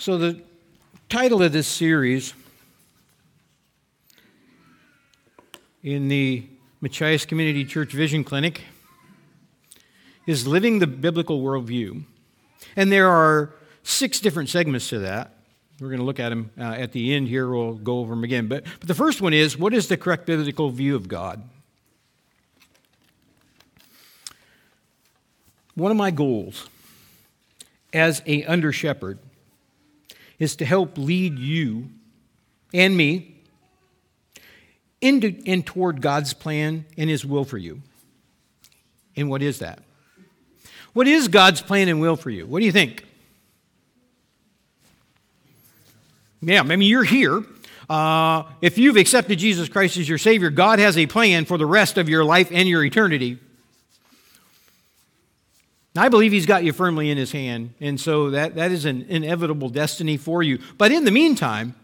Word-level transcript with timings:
So, 0.00 0.16
the 0.16 0.40
title 1.10 1.42
of 1.42 1.52
this 1.52 1.66
series 1.66 2.32
in 5.82 6.08
the 6.08 6.46
Machias 6.80 7.26
Community 7.26 7.66
Church 7.66 7.92
Vision 7.92 8.24
Clinic 8.24 8.62
is 10.26 10.46
Living 10.46 10.78
the 10.78 10.86
Biblical 10.86 11.42
Worldview. 11.42 12.04
And 12.76 12.90
there 12.90 13.10
are 13.10 13.52
six 13.82 14.20
different 14.20 14.48
segments 14.48 14.88
to 14.88 15.00
that. 15.00 15.34
We're 15.78 15.88
going 15.88 15.98
to 15.98 16.06
look 16.06 16.18
at 16.18 16.30
them 16.30 16.50
uh, 16.58 16.62
at 16.62 16.92
the 16.92 17.14
end 17.14 17.28
here. 17.28 17.50
We'll 17.50 17.74
go 17.74 17.98
over 17.98 18.14
them 18.14 18.24
again. 18.24 18.48
But, 18.48 18.64
but 18.78 18.88
the 18.88 18.94
first 18.94 19.20
one 19.20 19.34
is 19.34 19.58
what 19.58 19.74
is 19.74 19.88
the 19.88 19.98
correct 19.98 20.24
biblical 20.24 20.70
view 20.70 20.96
of 20.96 21.08
God? 21.08 21.42
One 25.74 25.90
of 25.90 25.98
my 25.98 26.10
goals 26.10 26.70
as 27.92 28.22
a 28.26 28.44
under 28.44 28.72
shepherd 28.72 29.18
is 30.40 30.56
to 30.56 30.64
help 30.64 30.98
lead 30.98 31.38
you 31.38 31.88
and 32.74 32.96
me 32.96 33.36
into 35.00 35.40
and 35.46 35.64
toward 35.64 36.02
God's 36.02 36.32
plan 36.32 36.84
and 36.96 37.08
His 37.08 37.24
will 37.24 37.44
for 37.44 37.58
you. 37.58 37.82
And 39.16 39.30
what 39.30 39.42
is 39.42 39.60
that? 39.60 39.80
What 40.92 41.06
is 41.06 41.28
God's 41.28 41.60
plan 41.60 41.88
and 41.88 42.00
will 42.00 42.16
for 42.16 42.30
you? 42.30 42.46
What 42.46 42.58
do 42.58 42.66
you 42.66 42.72
think? 42.72 43.06
Yeah, 46.42 46.60
I 46.60 46.62
mean, 46.62 46.80
you're 46.82 47.04
here. 47.04 47.44
Uh, 47.88 48.44
if 48.62 48.78
you've 48.78 48.96
accepted 48.96 49.38
Jesus 49.38 49.68
Christ 49.68 49.96
as 49.98 50.08
your 50.08 50.18
Savior, 50.18 50.48
God 50.48 50.78
has 50.78 50.96
a 50.96 51.06
plan 51.06 51.44
for 51.44 51.58
the 51.58 51.66
rest 51.66 51.98
of 51.98 52.08
your 52.08 52.24
life 52.24 52.50
and 52.50 52.68
your 52.68 52.82
eternity. 52.84 53.38
I 55.96 56.08
believe 56.08 56.30
he's 56.30 56.46
got 56.46 56.62
you 56.62 56.72
firmly 56.72 57.10
in 57.10 57.18
his 57.18 57.32
hand, 57.32 57.74
and 57.80 58.00
so 58.00 58.30
that, 58.30 58.54
that 58.54 58.70
is 58.70 58.84
an 58.84 59.06
inevitable 59.08 59.68
destiny 59.68 60.16
for 60.16 60.42
you. 60.42 60.60
But 60.78 60.92
in 60.92 61.04
the 61.04 61.10
meantime, 61.10 61.74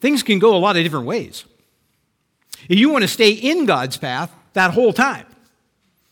things 0.00 0.22
can 0.22 0.38
go 0.38 0.54
a 0.54 0.58
lot 0.58 0.76
of 0.76 0.84
different 0.84 1.06
ways. 1.06 1.44
You 2.68 2.90
want 2.90 3.02
to 3.02 3.08
stay 3.08 3.30
in 3.30 3.66
God's 3.66 3.96
path 3.96 4.32
that 4.52 4.72
whole 4.72 4.92
time 4.92 5.26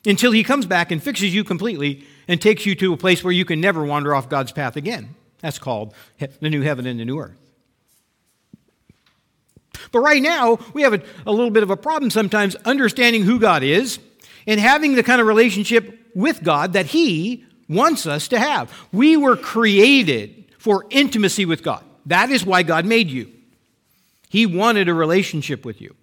until 0.05 0.33
he 0.33 0.43
comes 0.43 0.67
back 0.67 0.91
and 0.91 1.03
fixes 1.03 1.35
you 1.35 1.45
completely 1.45 2.05
and 2.29 2.41
takes 2.41 2.67
you 2.67 2.75
to 2.77 2.93
a 2.93 2.97
place 2.97 3.23
where 3.23 3.33
you 3.33 3.45
can 3.45 3.61
never 3.61 3.85
wander 3.85 4.15
off 4.15 4.29
God's 4.29 4.53
path 4.53 4.77
again. 4.77 5.15
That's 5.41 5.59
called 5.59 5.95
the 6.19 6.51
new 6.51 6.63
heaven 6.63 6.87
and 6.87 6.99
the 6.99 7.05
new 7.05 7.19
earth. 7.19 7.39
But 9.93 10.01
right 10.01 10.23
now, 10.23 10.59
we 10.73 10.83
have 10.83 10.95
a, 10.95 11.03
a 11.27 11.31
little 11.31 11.51
bit 11.51 11.63
of 11.63 11.71
a 11.71 11.77
problem 11.77 12.11
sometimes 12.11 12.57
understanding 12.65 13.23
who 13.23 13.39
God 13.39 13.63
is 13.63 13.99
and 14.47 14.61
having 14.61 14.95
the 14.95 15.03
kind 15.03 15.21
of 15.21 15.27
relationship 15.27 15.99
with 16.15 16.43
God 16.43 16.73
that 16.75 16.87
He 16.87 17.45
wants 17.69 18.07
us 18.07 18.29
to 18.29 18.39
have. 18.39 18.73
We 18.93 19.17
were 19.17 19.37
created 19.37 20.45
for 20.59 20.87
intimacy 20.91 21.45
with 21.45 21.63
God. 21.63 21.85
That 22.07 22.31
is 22.31 22.45
why 22.45 22.63
God 22.63 22.87
made 22.87 23.09
you. 23.09 23.33
He 24.29 24.47
wanted 24.47 24.89
a 24.89 24.95
relationship 24.95 25.65
with 25.65 25.81
you. 25.81 25.95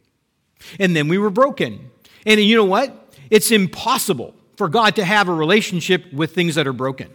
And 0.79 0.95
then 0.95 1.07
we 1.07 1.17
were 1.17 1.29
broken. 1.29 1.91
And 2.25 2.39
you 2.39 2.55
know 2.55 2.65
what? 2.65 3.15
It's 3.29 3.51
impossible 3.51 4.33
for 4.55 4.69
God 4.69 4.95
to 4.95 5.05
have 5.05 5.27
a 5.27 5.33
relationship 5.33 6.11
with 6.13 6.33
things 6.33 6.55
that 6.55 6.67
are 6.67 6.73
broken 6.73 7.09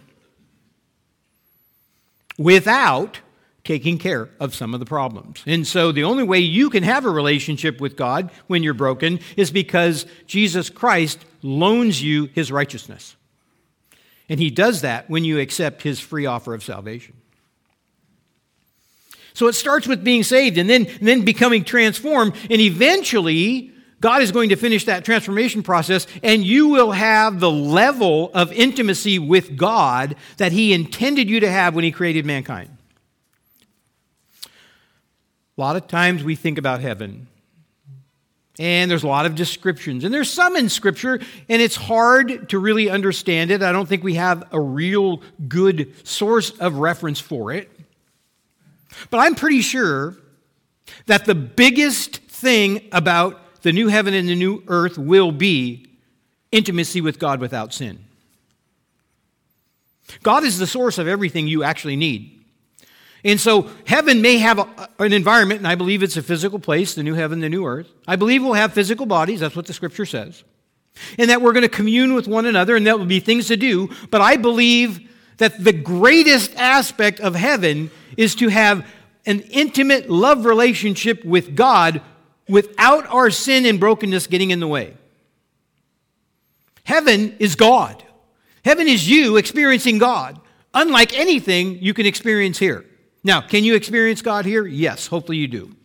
without 2.39 3.21
taking 3.69 3.98
care 3.98 4.30
of 4.41 4.55
some 4.55 4.72
of 4.72 4.80
the 4.80 4.86
problems. 4.86 5.42
And 5.47 5.66
so 5.66 5.92
the 5.92 6.05
only 6.05 6.22
way 6.22 6.38
you 6.38 6.70
can 6.70 6.83
have 6.83 7.05
a 7.05 7.11
relationship 7.11 7.83
with 7.83 7.98
God 7.98 8.30
when 8.47 8.62
you're 8.62 8.72
broken 8.72 9.20
is 9.36 9.50
because 9.50 10.06
Jesus 10.27 10.70
Christ 10.70 11.22
loans 11.42 12.02
you 12.02 12.30
his 12.33 12.50
righteousness. 12.50 13.14
And 14.30 14.41
he 14.41 14.48
does 14.48 14.80
that 14.80 15.10
when 15.10 15.22
you 15.22 15.38
accept 15.38 15.83
his 15.83 16.00
free 16.00 16.25
offer 16.25 16.55
of 16.55 16.64
salvation. 16.64 17.14
So 19.34 19.48
it 19.48 19.52
starts 19.52 19.86
with 19.86 20.03
being 20.03 20.22
saved 20.22 20.56
and 20.56 20.69
then, 20.69 20.86
and 20.86 21.06
then 21.06 21.27
becoming 21.27 21.62
transformed, 21.62 22.36
and 22.48 22.62
eventually 22.62 23.70
God 24.00 24.22
is 24.22 24.32
going 24.32 24.48
to 24.48 24.56
finish 24.56 24.86
that 24.86 25.05
transformation 25.05 25.62
process, 25.62 26.06
and 26.22 26.43
you 26.43 26.69
will 26.69 26.93
have 26.93 27.38
the 27.38 27.50
level 27.50 28.31
of 28.32 28.50
intimacy 28.50 29.19
with 29.19 29.59
God 29.59 30.16
that 30.38 30.53
He 30.53 30.72
intended 30.72 31.28
you 31.28 31.41
to 31.41 31.50
have 31.50 31.75
when 31.75 31.84
He 31.84 31.93
created 31.93 32.25
mankind. 32.25 32.70
A 35.58 35.60
lot 35.60 35.74
of 35.74 35.88
times 35.88 36.22
we 36.22 36.36
think 36.36 36.56
about 36.56 36.80
heaven, 36.80 37.26
and 38.60 38.88
there's 38.88 39.02
a 39.02 39.08
lot 39.08 39.26
of 39.26 39.34
descriptions, 39.34 40.04
and 40.04 40.14
there's 40.14 40.30
some 40.30 40.54
in 40.54 40.69
Scripture, 40.69 41.19
and 41.48 41.60
it's 41.60 41.74
hard 41.74 42.48
to 42.50 42.60
really 42.60 42.88
understand 42.88 43.50
it. 43.50 43.60
I 43.60 43.72
don't 43.72 43.88
think 43.88 44.04
we 44.04 44.14
have 44.14 44.46
a 44.52 44.60
real 44.60 45.20
good 45.48 45.92
source 46.06 46.50
of 46.50 46.76
reference 46.76 47.19
for 47.19 47.50
it. 47.50 47.69
But 49.10 49.19
I'm 49.19 49.34
pretty 49.34 49.60
sure 49.60 50.16
that 51.06 51.24
the 51.24 51.34
biggest 51.34 52.19
thing 52.19 52.88
about 52.92 53.62
the 53.62 53.72
new 53.72 53.88
heaven 53.88 54.14
and 54.14 54.28
the 54.28 54.36
new 54.36 54.62
earth 54.69 54.96
will 54.96 55.32
be 55.32 55.88
intimacy 56.52 57.00
with 57.00 57.19
God 57.19 57.40
without 57.40 57.75
sin. 57.75 58.04
God 60.22 60.44
is 60.44 60.58
the 60.58 60.69
source 60.69 60.98
of 60.98 61.08
everything 61.08 61.48
you 61.48 61.64
actually 61.64 61.96
need. 61.96 62.38
And 63.25 63.41
so 63.41 63.71
heaven 63.87 64.23
may 64.23 64.39
have 64.39 64.59
a, 64.59 64.89
an 64.99 65.12
environment, 65.12 65.59
and 65.59 65.67
I 65.67 65.75
believe 65.75 66.03
it's 66.03 66.17
a 66.17 66.23
physical 66.23 66.59
place, 66.59 66.95
the 66.95 67.03
new 67.03 67.15
heaven, 67.15 67.41
the 67.41 67.49
new 67.49 67.67
earth. 67.67 67.93
I 68.06 68.17
believe 68.17 68.43
we'll 68.43 68.55
have 68.55 68.73
physical 68.73 69.06
bodies, 69.06 69.41
that's 69.41 69.56
what 69.56 69.67
the 69.67 69.73
scripture 69.73 70.06
says. 70.06 70.45
And 71.19 71.31
that 71.31 71.43
we're 71.43 71.53
going 71.53 71.62
to 71.62 71.69
commune 71.69 72.15
with 72.15 72.29
one 72.29 72.47
another, 72.47 72.77
and 72.77 72.87
that 72.87 72.99
will 72.99 73.06
be 73.06 73.21
things 73.21 73.49
to 73.49 73.56
do. 73.56 73.91
But 74.11 74.21
I 74.21 74.37
believe 74.37 75.09
that 75.39 75.62
the 75.62 75.73
greatest 75.73 76.55
aspect 76.56 77.21
of 77.21 77.34
heaven 77.34 77.91
is 78.17 78.34
to 78.37 78.49
have 78.49 78.87
an 79.27 79.41
intimate 79.41 80.11
love 80.11 80.45
relationship 80.45 81.25
with 81.25 81.55
God 81.55 82.00
without 82.49 83.06
our 83.06 83.31
sin 83.31 83.67
and 83.67 83.79
brokenness 83.79 84.27
getting 84.27 84.50
in 84.50 84.61
the 84.61 84.67
way. 84.67 84.97
Heaven 86.85 87.37
is 87.39 87.55
God. 87.55 88.03
Heaven 88.65 88.89
is 88.89 89.09
you 89.09 89.37
experiencing 89.37 89.99
God, 89.99 90.41
unlike 90.73 91.17
anything 91.17 91.83
you 91.83 91.93
can 91.95 92.06
experience 92.06 92.59
here. 92.59 92.85
Now, 93.28 93.43
can 93.43 93.62
you 93.62 93.75
experience 93.75 94.22
God 94.22 94.47
here? 94.47 94.65
Yes, 94.65 95.06
hopefully 95.06 95.37
you 95.37 95.49
do. 95.49 95.77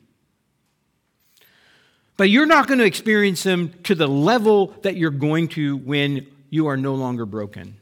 But 2.16 2.30
you're 2.30 2.46
not 2.46 2.68
going 2.68 2.80
to 2.80 2.86
experience 2.86 3.44
Him 3.44 3.74
to 3.84 3.96
the 3.96 4.08
level 4.08 4.68
that 4.84 4.96
you're 4.96 5.12
going 5.12 5.50
to 5.50 5.76
when 5.76 6.26
you 6.50 6.68
are 6.68 6.78
no 6.78 6.96
longer 6.96 7.26
broken. 7.26 7.76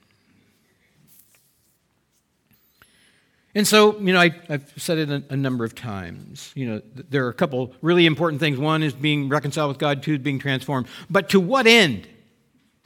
And 3.53 3.67
so, 3.67 3.99
you 3.99 4.13
know, 4.13 4.19
I, 4.19 4.31
have 4.47 4.73
said 4.77 4.97
it 4.97 5.11
a, 5.11 5.23
a, 5.29 5.37
number 5.37 5.63
of 5.63 5.75
times. 5.75 6.51
You 6.55 6.67
know, 6.67 6.81
there 6.95 7.27
are 7.27 7.29
a 7.29 7.33
couple 7.33 7.75
really 7.83 8.07
important 8.07 8.39
things. 8.39 8.57
One 8.57 8.81
is 8.81 8.93
being 8.93 9.29
reconciled 9.29 9.69
with 9.69 9.77
God, 9.77 10.01
two 10.01 10.13
is 10.13 10.19
being 10.21 10.39
transformed. 10.39 10.87
But 11.07 11.29
to 11.29 11.39
what 11.39 11.67
end? 11.67 12.07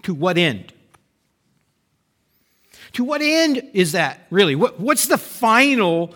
To 0.04 0.14
what 0.14 0.38
end? 0.38 0.74
To 2.94 3.06
what 3.06 3.22
end 3.22 3.64
is 3.74 3.94
that 3.94 4.28
really? 4.30 4.56
What, 4.56 4.78
what's 4.78 5.08
the 5.08 5.18
final 5.18 6.14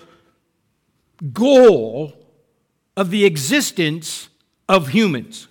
goal 1.33 2.13
of 2.95 3.09
the 3.09 3.25
existence 3.25 4.29
of 4.67 4.89
humans? 4.89 5.47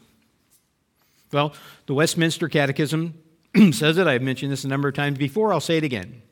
Well, 1.32 1.52
the 1.86 1.94
Westminster 1.94 2.48
Catechism 2.48 3.14
says 3.72 3.98
it. 3.98 4.06
I've 4.06 4.22
mentioned 4.22 4.52
this 4.52 4.64
a 4.64 4.68
number 4.68 4.88
of 4.88 4.94
times 4.94 5.18
before. 5.18 5.52
I'll 5.52 5.60
say 5.60 5.76
it 5.76 5.84
again. 5.84 6.22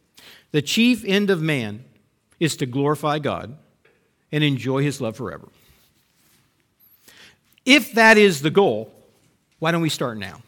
The 0.52 0.62
chief 0.62 1.04
end 1.04 1.30
of 1.30 1.42
man 1.42 1.84
is 2.40 2.56
to 2.56 2.66
glorify 2.66 3.18
God 3.18 3.56
and 4.32 4.42
enjoy 4.42 4.82
his 4.82 5.00
love 5.00 5.16
forever. 5.16 5.48
If 7.64 7.92
that 7.92 8.16
is 8.16 8.42
the 8.42 8.50
goal, 8.50 8.92
why 9.58 9.72
don't 9.72 9.82
we 9.82 9.88
start 9.88 10.18
now? 10.18 10.42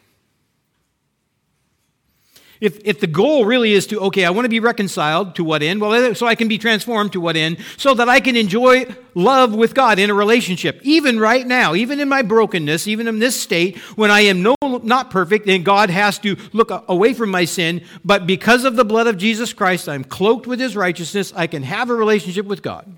If, 2.61 2.81
if 2.83 2.99
the 2.99 3.07
goal 3.07 3.45
really 3.45 3.71
is 3.71 3.87
to, 3.87 3.99
okay, 4.01 4.25
I 4.25 4.31
want 4.31 4.43
to 4.43 4.49
be 4.49 4.59
reconciled 4.59 5.35
to 5.35 5.45
what 5.45 5.63
end? 5.63 5.79
Well, 5.79 5.93
uh, 5.93 6.13
so 6.13 6.27
I 6.27 6.35
can 6.35 6.49
be 6.49 6.57
transformed 6.57 7.13
to 7.13 7.21
what 7.21 7.37
end? 7.37 7.57
So 7.77 7.93
that 7.93 8.09
I 8.09 8.19
can 8.19 8.35
enjoy 8.35 8.85
love 9.15 9.55
with 9.55 9.73
God 9.73 9.97
in 9.97 10.09
a 10.09 10.13
relationship. 10.13 10.81
Even 10.83 11.21
right 11.21 11.47
now, 11.47 11.73
even 11.73 12.01
in 12.01 12.09
my 12.09 12.21
brokenness, 12.21 12.85
even 12.85 13.07
in 13.07 13.19
this 13.19 13.39
state, 13.39 13.77
when 13.95 14.11
I 14.11 14.21
am 14.21 14.43
no, 14.43 14.55
not 14.61 15.09
perfect 15.09 15.47
and 15.47 15.63
God 15.63 15.89
has 15.89 16.19
to 16.19 16.35
look 16.51 16.69
away 16.89 17.13
from 17.13 17.31
my 17.31 17.45
sin, 17.45 17.81
but 18.03 18.27
because 18.27 18.65
of 18.65 18.75
the 18.75 18.85
blood 18.85 19.07
of 19.07 19.17
Jesus 19.17 19.53
Christ, 19.53 19.87
I'm 19.87 20.03
cloaked 20.03 20.45
with 20.45 20.59
his 20.59 20.75
righteousness, 20.75 21.31
I 21.33 21.47
can 21.47 21.63
have 21.63 21.89
a 21.89 21.95
relationship 21.95 22.45
with 22.45 22.61
God. 22.61 22.93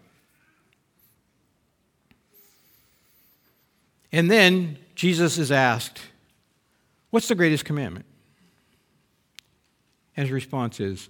And 4.12 4.30
then 4.30 4.80
Jesus 4.96 5.38
is 5.38 5.52
asked, 5.52 6.02
What's 7.12 7.28
the 7.28 7.36
greatest 7.36 7.66
commandment? 7.66 8.06
His 10.22 10.32
response 10.32 10.80
is, 10.80 11.10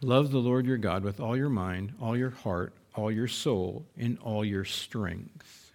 Love 0.00 0.30
the 0.30 0.38
Lord 0.38 0.64
your 0.64 0.76
God 0.76 1.02
with 1.02 1.18
all 1.18 1.36
your 1.36 1.48
mind, 1.48 1.92
all 2.00 2.16
your 2.16 2.30
heart, 2.30 2.72
all 2.94 3.10
your 3.10 3.26
soul, 3.26 3.84
and 3.96 4.16
all 4.22 4.44
your 4.44 4.64
strength. 4.64 5.72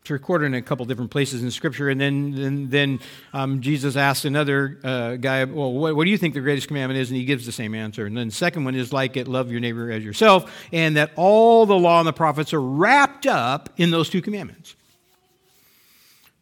It's 0.00 0.10
recorded 0.10 0.46
in 0.46 0.54
a 0.54 0.62
couple 0.62 0.84
different 0.86 1.12
places 1.12 1.44
in 1.44 1.50
Scripture. 1.52 1.88
And 1.88 2.00
then, 2.00 2.32
then, 2.32 2.70
then 2.70 3.00
um, 3.32 3.60
Jesus 3.60 3.94
asked 3.94 4.24
another 4.24 4.80
uh, 4.82 5.14
guy, 5.16 5.44
Well, 5.44 5.72
what, 5.72 5.94
what, 5.94 6.06
do 6.06 6.10
you 6.10 6.18
think 6.18 6.34
the 6.34 6.40
greatest 6.40 6.66
commandment 6.66 6.98
is? 6.98 7.10
And 7.10 7.16
he 7.16 7.24
gives 7.24 7.46
the 7.46 7.52
same 7.52 7.74
answer. 7.74 8.06
And 8.06 8.16
then 8.16 8.28
the 8.28 8.34
second 8.34 8.64
one 8.64 8.74
is 8.74 8.92
like 8.92 9.16
it, 9.16 9.28
love 9.28 9.52
your 9.52 9.60
neighbor 9.60 9.92
as 9.92 10.04
yourself. 10.04 10.52
And 10.72 10.96
that 10.96 11.12
all 11.14 11.66
the 11.66 11.78
law 11.78 12.00
and 12.00 12.08
the 12.08 12.12
prophets 12.12 12.52
are 12.52 12.60
wrapped 12.60 13.26
up 13.26 13.68
in 13.76 13.92
those 13.92 14.08
two 14.08 14.22
commandments. 14.22 14.74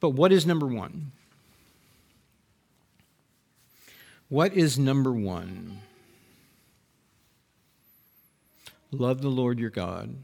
But 0.01 0.11
what 0.11 0.33
is 0.33 0.47
number 0.47 0.67
one? 0.67 1.13
What 4.29 4.53
is 4.53 4.79
number 4.79 5.13
one? 5.13 5.81
Love 8.91 9.23
the 9.23 9.29
Lord 9.29 9.59
your 9.59 9.71
God 9.71 10.17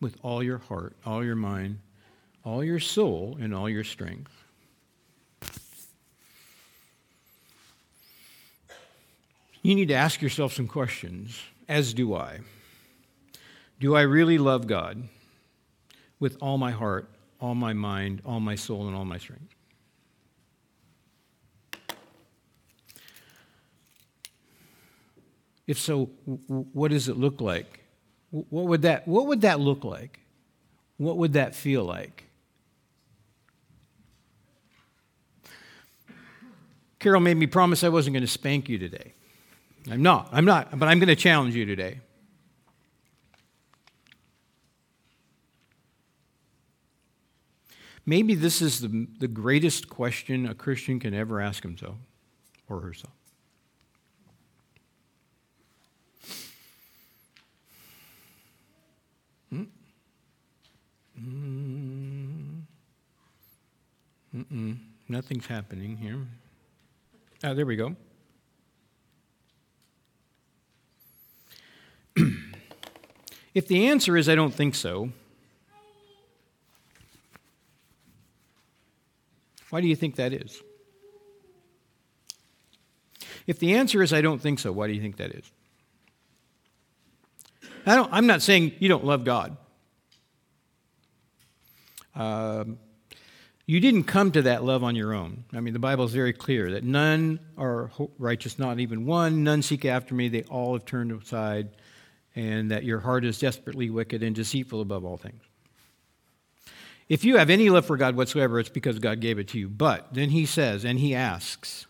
with 0.00 0.16
all 0.22 0.42
your 0.42 0.58
heart, 0.58 0.94
all 1.04 1.24
your 1.24 1.36
mind, 1.36 1.78
all 2.44 2.62
your 2.62 2.80
soul 2.80 3.36
and 3.40 3.54
all 3.54 3.68
your 3.68 3.84
strength. 3.84 4.32
You 9.62 9.74
need 9.74 9.88
to 9.88 9.94
ask 9.94 10.20
yourself 10.20 10.52
some 10.52 10.68
questions, 10.68 11.40
as 11.68 11.94
do 11.94 12.14
I. 12.14 12.40
Do 13.80 13.96
I 13.96 14.02
really 14.02 14.36
love 14.36 14.66
God 14.66 15.08
with 16.20 16.36
all 16.40 16.58
my 16.58 16.70
heart, 16.70 17.08
all 17.40 17.54
my 17.54 17.72
mind, 17.72 18.20
all 18.26 18.40
my 18.40 18.56
soul, 18.56 18.86
and 18.86 18.94
all 18.94 19.06
my 19.06 19.18
strength? 19.18 19.53
If 25.66 25.78
so, 25.78 26.06
what 26.46 26.90
does 26.90 27.08
it 27.08 27.16
look 27.16 27.40
like? 27.40 27.80
What 28.30 28.66
would 28.66 28.82
that, 28.82 29.08
what 29.08 29.26
would 29.26 29.42
that 29.42 29.60
look 29.60 29.84
like? 29.84 30.20
What 30.96 31.16
would 31.18 31.32
that 31.32 31.54
feel 31.54 31.84
like? 31.84 32.24
Carol 36.98 37.20
made 37.20 37.36
me 37.36 37.46
promise 37.46 37.84
I 37.84 37.88
wasn't 37.90 38.14
going 38.14 38.22
to 38.22 38.26
spank 38.26 38.68
you 38.68 38.78
today. 38.78 39.12
I'm 39.90 40.02
not. 40.02 40.28
I'm 40.32 40.44
not, 40.44 40.78
but 40.78 40.88
I'm 40.88 40.98
going 40.98 41.08
to 41.08 41.16
challenge 41.16 41.54
you 41.54 41.66
today. 41.66 42.00
Maybe 48.06 48.34
this 48.34 48.60
is 48.60 48.80
the, 48.80 49.06
the 49.18 49.28
greatest 49.28 49.88
question 49.88 50.46
a 50.46 50.54
Christian 50.54 51.00
can 51.00 51.14
ever 51.14 51.40
ask 51.40 51.62
himself 51.62 51.96
or 52.68 52.80
herself. 52.80 53.14
Mm-mm. 64.34 64.78
Nothing's 65.08 65.46
happening 65.46 65.96
here. 65.96 66.18
Ah, 67.42 67.54
there 67.54 67.66
we 67.66 67.76
go. 67.76 67.94
if 73.54 73.68
the 73.68 73.86
answer 73.86 74.16
is 74.16 74.28
I 74.28 74.34
don't 74.34 74.54
think 74.54 74.74
so, 74.74 75.10
why 79.70 79.80
do 79.80 79.86
you 79.86 79.96
think 79.96 80.16
that 80.16 80.32
is? 80.32 80.62
If 83.46 83.58
the 83.58 83.74
answer 83.74 84.02
is 84.02 84.12
I 84.12 84.20
don't 84.20 84.40
think 84.40 84.58
so, 84.58 84.72
why 84.72 84.86
do 84.86 84.94
you 84.94 85.00
think 85.00 85.16
that 85.18 85.30
is? 85.32 85.50
I 87.86 87.94
don't, 87.94 88.10
I'm 88.12 88.26
not 88.26 88.40
saying 88.40 88.72
you 88.78 88.88
don't 88.88 89.04
love 89.04 89.24
God. 89.24 89.56
Um, 92.14 92.78
you 93.66 93.80
didn't 93.80 94.04
come 94.04 94.30
to 94.32 94.42
that 94.42 94.62
love 94.62 94.84
on 94.84 94.94
your 94.94 95.14
own. 95.14 95.44
I 95.54 95.60
mean, 95.60 95.72
the 95.72 95.78
Bible 95.78 96.04
is 96.04 96.12
very 96.12 96.34
clear 96.34 96.72
that 96.72 96.84
none 96.84 97.40
are 97.56 97.90
righteous, 98.18 98.58
not 98.58 98.78
even 98.78 99.06
one. 99.06 99.42
None 99.42 99.62
seek 99.62 99.84
after 99.86 100.14
me. 100.14 100.28
They 100.28 100.42
all 100.44 100.74
have 100.74 100.84
turned 100.84 101.12
aside. 101.12 101.70
And 102.36 102.72
that 102.72 102.84
your 102.84 102.98
heart 102.98 103.24
is 103.24 103.38
desperately 103.38 103.90
wicked 103.90 104.22
and 104.22 104.34
deceitful 104.34 104.80
above 104.80 105.04
all 105.04 105.16
things. 105.16 105.40
If 107.08 107.24
you 107.24 107.36
have 107.36 107.48
any 107.48 107.70
love 107.70 107.86
for 107.86 107.96
God 107.96 108.16
whatsoever, 108.16 108.58
it's 108.58 108.68
because 108.68 108.98
God 108.98 109.20
gave 109.20 109.38
it 109.38 109.48
to 109.48 109.58
you. 109.58 109.68
But 109.68 110.12
then 110.12 110.30
he 110.30 110.46
says, 110.46 110.84
and 110.84 110.98
he 110.98 111.14
asks, 111.14 111.86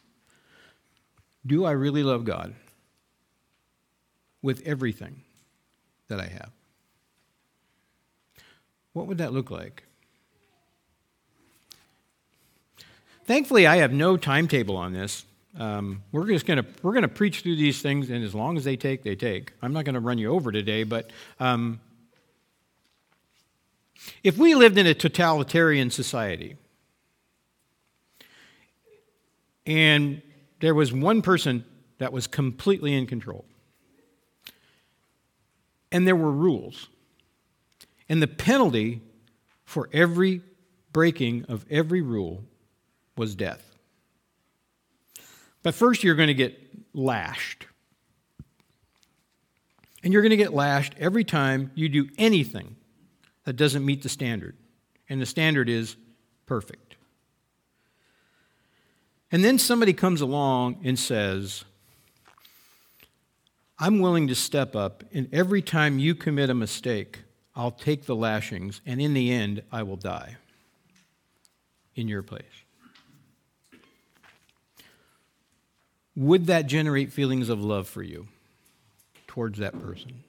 Do 1.47 1.65
I 1.65 1.71
really 1.71 2.03
love 2.03 2.25
God 2.25 2.55
with 4.43 4.62
everything 4.67 5.23
that 6.09 6.21
I 6.21 6.26
have? 6.26 6.50
What 8.93 9.06
would 9.06 9.19
that 9.19 9.32
look 9.32 9.50
like? 9.50 9.85
Thankfully, 13.25 13.67
I 13.67 13.76
have 13.76 13.91
no 13.91 14.19
timetable 14.19 14.76
on 14.76 14.93
this. 14.93 15.25
Um, 15.59 16.03
we're 16.12 16.26
just 16.26 16.44
going 16.44 16.62
to 16.62 16.67
we're 16.82 16.93
going 16.93 17.03
to 17.03 17.09
preach 17.09 17.41
through 17.41 17.56
these 17.56 17.81
things, 17.81 18.11
and 18.11 18.23
as 18.23 18.35
long 18.35 18.59
as 18.59 18.65
they 18.65 18.76
take, 18.76 19.03
they 19.03 19.15
take. 19.15 19.53
I'm 19.62 19.73
not 19.73 19.87
going 19.87 19.94
to 19.94 20.00
run 20.00 20.19
you 20.19 20.31
over 20.31 20.53
today, 20.53 20.82
but 20.82 21.11
um, 21.41 21.81
if 24.23 24.37
we 24.37 24.55
lived 24.55 24.76
in 24.76 24.87
a 24.87 24.93
totalitarian 24.93 25.91
society, 25.91 26.56
and 29.65 30.21
there 30.61 30.75
was 30.75 30.93
one 30.93 31.23
person 31.23 31.65
that 31.99 32.12
was 32.12 32.26
completely 32.26 32.93
in 32.94 33.06
control, 33.06 33.47
and 35.91 36.06
there 36.06 36.17
were 36.17 36.32
rules, 36.32 36.88
and 38.06 38.21
the 38.21 38.26
penalty 38.26 39.00
for 39.65 39.88
every 39.94 40.43
breaking 40.93 41.47
of 41.49 41.65
every 41.71 42.03
rule 42.03 42.44
was 43.16 43.34
death. 43.34 43.75
But 45.62 45.75
first, 45.75 46.05
you're 46.05 46.14
going 46.14 46.28
to 46.28 46.34
get 46.34 46.58
lashed. 46.93 47.66
And 50.02 50.12
you're 50.12 50.22
going 50.22 50.31
to 50.31 50.37
get 50.37 50.52
lashed 50.52 50.94
every 50.99 51.25
time 51.25 51.70
you 51.75 51.88
do 51.88 52.08
anything 52.19 52.76
that 53.44 53.55
doesn't 53.55 53.84
meet 53.84 54.02
the 54.02 54.08
standard. 54.08 54.56
And 55.08 55.20
the 55.20 55.26
standard 55.26 55.69
is 55.69 55.96
perfect. 56.46 56.96
And 59.32 59.44
then 59.44 59.58
somebody 59.58 59.93
comes 59.93 60.20
along 60.20 60.81
and 60.84 60.99
says, 60.99 61.64
I'm 63.78 63.99
willing 63.99 64.28
to 64.28 64.34
step 64.34 64.76
up, 64.76 65.02
and 65.12 65.28
every 65.32 65.61
time 65.61 65.99
you 65.99 66.14
commit 66.14 66.49
a 66.49 66.55
mistake, 66.55 67.22
I'll 67.56 67.72
take 67.72 68.06
the 68.06 68.14
lashings, 68.14 68.81
and 68.87 69.00
in 69.00 69.14
the 69.14 69.32
end, 69.32 69.62
I 69.72 69.82
will 69.82 69.96
die 69.96 70.37
in 71.96 72.06
your 72.06 72.22
place. 72.22 72.63
Would 76.16 76.46
that 76.46 76.66
generate 76.66 77.12
feelings 77.12 77.49
of 77.49 77.61
love 77.62 77.88
for 77.88 78.02
you 78.02 78.28
towards 79.26 79.58
that 79.58 79.78
person? 79.81 80.25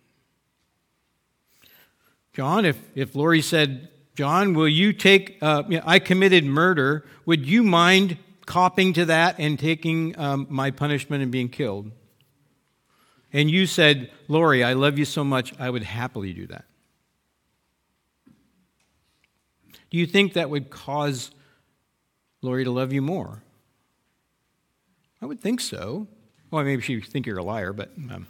John, 2.34 2.66
if, 2.66 2.78
if 2.96 3.16
Lori 3.16 3.42
said, 3.42 3.90
John, 4.16 4.54
will 4.54 4.68
you 4.68 4.94
take, 4.94 5.38
uh, 5.42 5.64
you 5.70 5.78
know, 5.78 5.84
I 5.86 6.00
committed 6.00 6.44
murder, 6.44 7.06
would 7.26 7.46
you 7.46 7.64
mind 7.64 8.18
copping 8.46 8.94
to 8.94 9.06
that 9.06 9.36
and 9.40 9.58
taking 9.58 10.18
um, 10.20 10.48
my 10.50 10.72
punishment 10.72 11.24
and 11.24 11.32
being 11.32 11.50
killed? 11.50 11.92
And 13.32 13.52
you 13.52 13.66
said, 13.66 14.12
Lori, 14.28 14.64
I 14.64 14.74
love 14.74 14.98
you 14.98 15.06
so 15.06 15.24
much, 15.24 15.54
I 15.60 15.70
would 15.70 15.84
happily 15.84 16.34
do 16.34 16.48
that. 16.48 16.66
Do 19.90 19.98
you 19.98 20.06
think 20.06 20.34
that 20.34 20.50
would 20.50 20.70
cause 20.70 21.32
Lori 22.42 22.64
to 22.64 22.72
love 22.72 22.92
you 22.92 23.02
more? 23.02 23.44
I 25.26 25.28
would 25.28 25.42
think 25.42 25.60
so. 25.60 26.08
Well, 26.52 26.64
maybe 26.64 26.84
she 26.84 27.02
think 27.02 27.26
you're 27.26 27.40
a 27.40 27.44
liar, 27.44 27.74
but. 27.74 27.90
Um. 28.12 28.28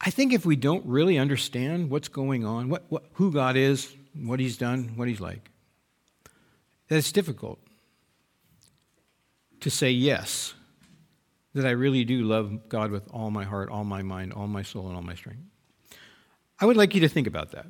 I 0.00 0.10
think 0.10 0.32
if 0.32 0.44
we 0.44 0.56
don't 0.56 0.84
really 0.84 1.18
understand 1.18 1.88
what's 1.88 2.08
going 2.08 2.44
on, 2.44 2.68
what, 2.68 2.82
what, 2.88 3.04
who 3.12 3.30
God 3.30 3.56
is, 3.56 3.94
what 4.12 4.40
He's 4.40 4.56
done, 4.56 4.94
what 4.96 5.06
He's 5.06 5.20
like, 5.20 5.52
that 6.88 6.96
it's 6.96 7.12
difficult 7.12 7.60
to 9.60 9.70
say 9.70 9.92
yes, 9.92 10.54
that 11.54 11.64
I 11.64 11.70
really 11.70 12.04
do 12.04 12.24
love 12.24 12.68
God 12.68 12.90
with 12.90 13.06
all 13.12 13.30
my 13.30 13.44
heart, 13.44 13.70
all 13.70 13.84
my 13.84 14.02
mind, 14.02 14.32
all 14.32 14.48
my 14.48 14.64
soul, 14.64 14.88
and 14.88 14.96
all 14.96 15.02
my 15.02 15.14
strength. 15.14 15.44
I 16.58 16.66
would 16.66 16.76
like 16.76 16.96
you 16.96 17.02
to 17.02 17.08
think 17.08 17.28
about 17.28 17.52
that. 17.52 17.66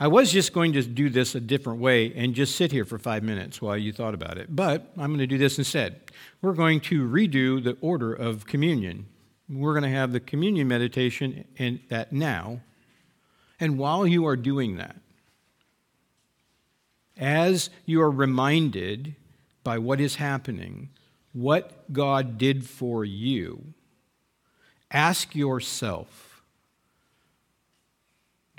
I 0.00 0.06
was 0.06 0.30
just 0.30 0.52
going 0.52 0.74
to 0.74 0.82
do 0.82 1.10
this 1.10 1.34
a 1.34 1.40
different 1.40 1.80
way 1.80 2.12
and 2.14 2.32
just 2.32 2.54
sit 2.54 2.70
here 2.70 2.84
for 2.84 2.98
five 2.98 3.24
minutes 3.24 3.60
while 3.60 3.76
you 3.76 3.92
thought 3.92 4.14
about 4.14 4.38
it, 4.38 4.54
but 4.54 4.92
I'm 4.96 5.08
going 5.08 5.18
to 5.18 5.26
do 5.26 5.38
this 5.38 5.58
instead. 5.58 6.00
We're 6.40 6.52
going 6.52 6.80
to 6.82 7.08
redo 7.08 7.62
the 7.62 7.76
order 7.80 8.12
of 8.12 8.46
communion. 8.46 9.06
We're 9.48 9.72
going 9.72 9.82
to 9.82 9.96
have 9.96 10.12
the 10.12 10.20
communion 10.20 10.68
meditation 10.68 11.44
and 11.58 11.80
that 11.88 12.12
now. 12.12 12.60
And 13.58 13.76
while 13.76 14.06
you 14.06 14.24
are 14.26 14.36
doing 14.36 14.76
that, 14.76 14.96
as 17.16 17.68
you 17.84 18.00
are 18.00 18.10
reminded 18.10 19.16
by 19.64 19.78
what 19.78 20.00
is 20.00 20.16
happening, 20.16 20.90
what 21.32 21.92
God 21.92 22.38
did 22.38 22.64
for 22.64 23.04
you, 23.04 23.74
ask 24.92 25.34
yourself 25.34 26.27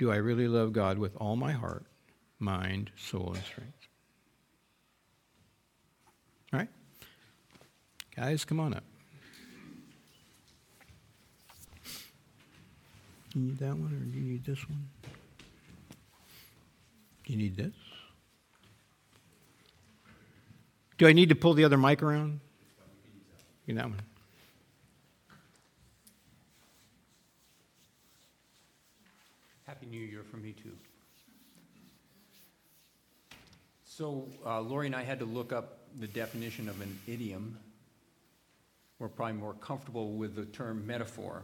Do 0.00 0.10
I 0.10 0.16
really 0.16 0.48
love 0.48 0.72
God 0.72 0.96
with 0.96 1.14
all 1.16 1.36
my 1.36 1.52
heart, 1.52 1.84
mind, 2.38 2.90
soul, 2.96 3.34
and 3.34 3.44
strength? 3.44 3.86
All 6.54 6.60
right? 6.60 6.68
Guys, 8.16 8.46
come 8.46 8.60
on 8.60 8.72
up. 8.72 8.84
You 13.34 13.42
need 13.42 13.58
that 13.58 13.76
one 13.76 13.92
or 13.92 14.10
do 14.10 14.18
you 14.18 14.24
need 14.24 14.42
this 14.46 14.66
one? 14.66 14.88
You 17.26 17.36
need 17.36 17.58
this? 17.58 17.74
Do 20.96 21.08
I 21.08 21.12
need 21.12 21.28
to 21.28 21.34
pull 21.34 21.52
the 21.52 21.64
other 21.64 21.76
mic 21.76 22.02
around? 22.02 22.40
You 23.66 23.74
need 23.74 23.80
that 23.82 23.90
one. 23.90 24.00
Happy 29.70 29.86
New 29.86 30.00
Year 30.00 30.24
from 30.24 30.42
me, 30.42 30.50
too. 30.50 30.76
So 33.84 34.26
uh, 34.44 34.60
Lori 34.60 34.86
and 34.86 34.96
I 34.96 35.04
had 35.04 35.20
to 35.20 35.24
look 35.24 35.52
up 35.52 35.78
the 36.00 36.08
definition 36.08 36.68
of 36.68 36.80
an 36.80 36.98
idiom. 37.06 37.56
We're 38.98 39.06
probably 39.06 39.34
more 39.34 39.54
comfortable 39.54 40.14
with 40.14 40.34
the 40.34 40.46
term 40.46 40.84
metaphor. 40.88 41.42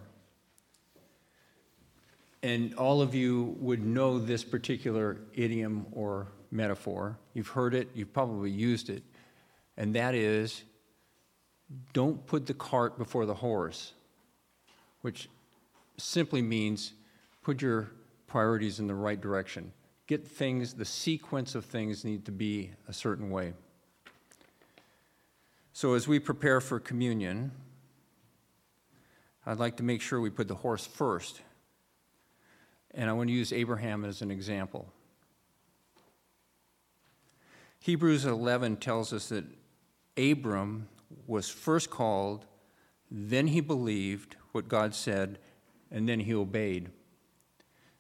And 2.43 2.75
all 2.75 3.01
of 3.01 3.15
you 3.15 3.57
would 3.61 3.87
know 3.87 4.19
this 4.19 4.43
particular 4.43 5.19
idiom 5.35 5.87
or 5.93 6.27
metaphor. 6.51 7.17
You've 7.33 7.47
heard 7.47 7.75
it, 7.75 7.91
you've 7.95 8.13
probably 8.13 8.51
used 8.51 8.91
it. 8.91 9.05
And 9.77 9.95
that 9.95 10.17
is 10.17 10.65
don't 11.93 12.27
put 12.27 12.47
the 12.47 12.55
cart 12.55 12.99
before 12.99 13.25
the 13.25 13.35
horse, 13.35 13.93
which 15.03 15.29
simply 15.97 16.43
means 16.43 16.93
put 17.45 17.63
your 17.63 17.93
priorities 18.27 18.81
in 18.81 18.87
the 18.87 18.95
right 18.95 19.21
direction. 19.21 19.73
Get 20.07 20.27
things, 20.27 20.75
the 20.75 20.85
sequence 20.85 21.55
of 21.55 21.65
things 21.65 22.05
need 22.05 22.25
to 22.27 22.33
be 22.33 22.71
a 22.89 22.93
certain 22.93 23.31
way. 23.31 23.55
So 25.73 25.95
as 25.95 26.09
we 26.09 26.19
prepare 26.19 26.61
for 26.61 26.81
communion, 26.81 27.53
I'd 29.45 29.59
like 29.59 29.77
to 29.77 29.83
make 29.83 30.01
sure 30.01 30.21
we 30.21 30.31
put 30.31 30.49
the 30.49 30.55
horse 30.55 30.87
first. 30.87 31.43
And 32.93 33.11
I 33.11 33.13
want 33.13 33.29
to 33.29 33.35
use 33.35 33.53
Abraham 33.53 34.05
as 34.05 34.23
an 34.23 34.31
example. 34.31 34.89
Hebrews 37.81 38.25
11 38.25 38.79
tells 38.79 39.13
us 39.13 39.29
that 39.29 39.45
Abram 40.17 40.89
was 41.27 41.49
first 41.49 41.91
called, 41.91 42.47
then 43.11 43.49
he 43.49 43.61
believed 43.61 44.37
what 44.53 44.67
God 44.69 44.95
said, 44.95 45.39
and 45.91 46.09
then 46.09 46.21
he 46.21 46.35
obeyed. 46.35 46.91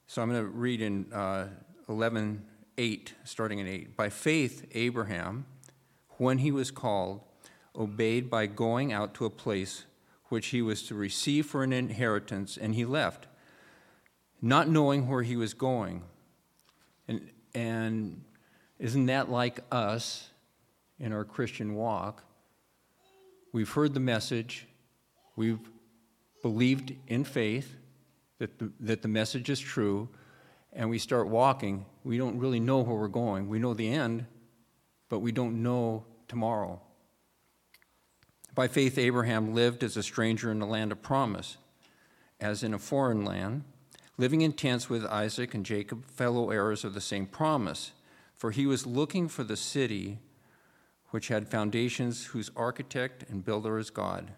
So 0.08 0.22
I'm 0.22 0.30
going 0.30 0.42
to 0.42 0.48
read 0.48 0.80
in 0.80 1.12
uh, 1.12 1.48
11, 1.88 2.44
8, 2.78 3.14
starting 3.24 3.58
in 3.58 3.66
8. 3.66 3.96
By 3.96 4.08
faith, 4.08 4.64
Abraham, 4.72 5.46
when 6.18 6.38
he 6.38 6.52
was 6.52 6.70
called, 6.70 7.22
obeyed 7.74 8.30
by 8.30 8.46
going 8.46 8.92
out 8.92 9.14
to 9.14 9.24
a 9.24 9.30
place 9.30 9.84
which 10.28 10.48
he 10.48 10.62
was 10.62 10.84
to 10.84 10.94
receive 10.94 11.46
for 11.46 11.64
an 11.64 11.72
inheritance, 11.72 12.56
and 12.56 12.74
he 12.74 12.84
left, 12.84 13.26
not 14.40 14.68
knowing 14.68 15.08
where 15.08 15.22
he 15.22 15.36
was 15.36 15.54
going. 15.54 16.02
And, 17.08 17.28
and 17.52 18.22
isn't 18.78 19.06
that 19.06 19.28
like 19.28 19.60
us 19.72 20.30
in 21.00 21.12
our 21.12 21.24
Christian 21.24 21.74
walk? 21.74 22.22
We've 23.52 23.70
heard 23.70 23.92
the 23.92 24.00
message, 24.00 24.68
we've 25.34 25.58
believed 26.42 26.94
in 27.08 27.24
faith 27.24 27.76
that 28.38 28.58
the, 28.58 28.72
that 28.80 29.02
the 29.02 29.08
message 29.08 29.50
is 29.50 29.60
true, 29.60 30.08
and 30.72 30.90
we 30.90 30.98
start 30.98 31.28
walking. 31.28 31.86
We 32.04 32.18
don't 32.18 32.38
really 32.38 32.60
know 32.60 32.80
where 32.80 32.96
we're 32.96 33.08
going. 33.08 33.48
We 33.48 33.58
know 33.58 33.74
the 33.74 33.88
end, 33.88 34.26
but 35.08 35.20
we 35.20 35.32
don't 35.32 35.62
know 35.62 36.04
tomorrow. 36.28 36.80
By 38.54 38.68
faith, 38.68 38.98
Abraham 38.98 39.54
lived 39.54 39.82
as 39.84 39.96
a 39.96 40.02
stranger 40.02 40.50
in 40.50 40.58
the 40.58 40.66
land 40.66 40.92
of 40.92 41.02
promise, 41.02 41.58
as 42.40 42.62
in 42.62 42.74
a 42.74 42.78
foreign 42.78 43.24
land, 43.24 43.64
living 44.18 44.40
in 44.40 44.52
tents 44.52 44.88
with 44.88 45.04
Isaac 45.04 45.54
and 45.54 45.64
Jacob, 45.64 46.06
fellow 46.06 46.50
heirs 46.50 46.84
of 46.84 46.94
the 46.94 47.00
same 47.00 47.26
promise. 47.26 47.92
For 48.34 48.50
he 48.50 48.66
was 48.66 48.86
looking 48.86 49.28
for 49.28 49.44
the 49.44 49.56
city 49.56 50.18
which 51.10 51.28
had 51.28 51.48
foundations, 51.48 52.26
whose 52.26 52.50
architect 52.56 53.24
and 53.30 53.44
builder 53.44 53.78
is 53.78 53.90
God. 53.90 54.32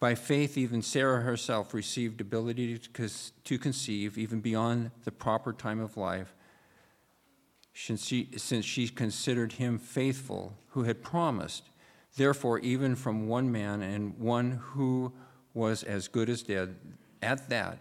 By 0.00 0.14
faith, 0.14 0.56
even 0.56 0.80
Sarah 0.80 1.20
herself 1.20 1.74
received 1.74 2.22
ability 2.22 2.78
to 2.78 3.58
conceive 3.58 4.16
even 4.16 4.40
beyond 4.40 4.92
the 5.04 5.12
proper 5.12 5.52
time 5.52 5.78
of 5.78 5.98
life, 5.98 6.34
since 7.74 8.06
she, 8.06 8.30
since 8.36 8.64
she 8.64 8.88
considered 8.88 9.52
him 9.52 9.78
faithful 9.78 10.56
who 10.68 10.84
had 10.84 11.02
promised. 11.02 11.68
Therefore, 12.16 12.58
even 12.60 12.96
from 12.96 13.28
one 13.28 13.52
man 13.52 13.82
and 13.82 14.18
one 14.18 14.52
who 14.52 15.12
was 15.52 15.82
as 15.82 16.08
good 16.08 16.30
as 16.30 16.42
dead, 16.42 16.76
at 17.22 17.50
that 17.50 17.78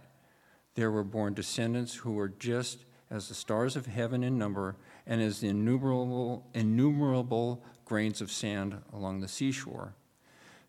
there 0.75 0.91
were 0.91 1.05
born 1.05 1.33
descendants 1.33 1.95
who 1.95 2.11
were 2.11 2.27
just 2.27 2.83
as 3.09 3.29
the 3.29 3.33
stars 3.33 3.75
of 3.77 3.85
heaven 3.85 4.23
in 4.23 4.37
number 4.37 4.75
and 5.07 5.21
as 5.21 5.39
the 5.39 5.47
innumerable, 5.47 6.45
innumerable 6.53 7.63
grains 7.85 8.19
of 8.19 8.29
sand 8.29 8.77
along 8.93 9.21
the 9.21 9.27
seashore. 9.27 9.95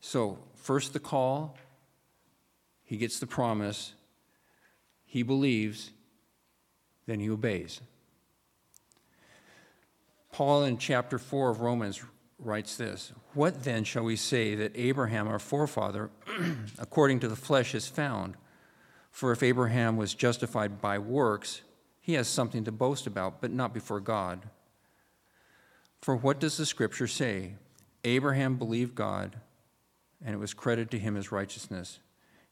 So, 0.00 0.38
first 0.60 0.92
the 0.92 1.00
call, 1.00 1.56
he 2.84 2.96
gets 2.96 3.18
the 3.18 3.26
promise, 3.26 3.94
he 5.04 5.22
believes, 5.22 5.90
then 7.06 7.20
he 7.20 7.30
obeys. 7.30 7.80
Paul 10.32 10.64
in 10.64 10.78
chapter 10.78 11.18
4 11.18 11.50
of 11.50 11.60
Romans 11.60 12.02
writes 12.38 12.76
this 12.76 13.12
What 13.34 13.64
then 13.64 13.84
shall 13.84 14.04
we 14.04 14.16
say 14.16 14.54
that 14.54 14.72
Abraham, 14.74 15.28
our 15.28 15.38
forefather, 15.38 16.10
according 16.78 17.20
to 17.20 17.28
the 17.28 17.36
flesh, 17.36 17.74
is 17.74 17.88
found? 17.88 18.34
For 19.10 19.32
if 19.32 19.42
Abraham 19.42 19.96
was 19.96 20.14
justified 20.14 20.80
by 20.80 20.98
works, 20.98 21.62
he 22.00 22.14
has 22.14 22.28
something 22.28 22.64
to 22.64 22.72
boast 22.72 23.06
about, 23.06 23.40
but 23.40 23.50
not 23.50 23.74
before 23.74 24.00
God. 24.00 24.48
For 26.00 26.16
what 26.16 26.40
does 26.40 26.56
the 26.56 26.64
scripture 26.64 27.08
say? 27.08 27.54
Abraham 28.04 28.56
believed 28.56 28.94
God, 28.94 29.36
and 30.24 30.34
it 30.34 30.38
was 30.38 30.54
credited 30.54 30.90
to 30.90 30.98
him 30.98 31.16
as 31.16 31.32
righteousness. 31.32 32.00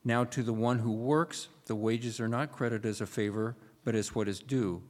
Now, 0.05 0.25
to 0.25 0.43
the 0.43 0.53
one 0.53 0.79
who 0.79 0.93
works, 0.93 1.49
the 1.67 1.75
wages 1.75 2.21
are 2.21 2.29
not 2.29 2.53
credited 2.53 2.87
as 2.87 3.01
a 3.01 3.07
favor, 3.07 3.57
but 3.85 3.95
as 3.95 4.15
what 4.15 4.29
is 4.29 4.41
due. 4.41 4.83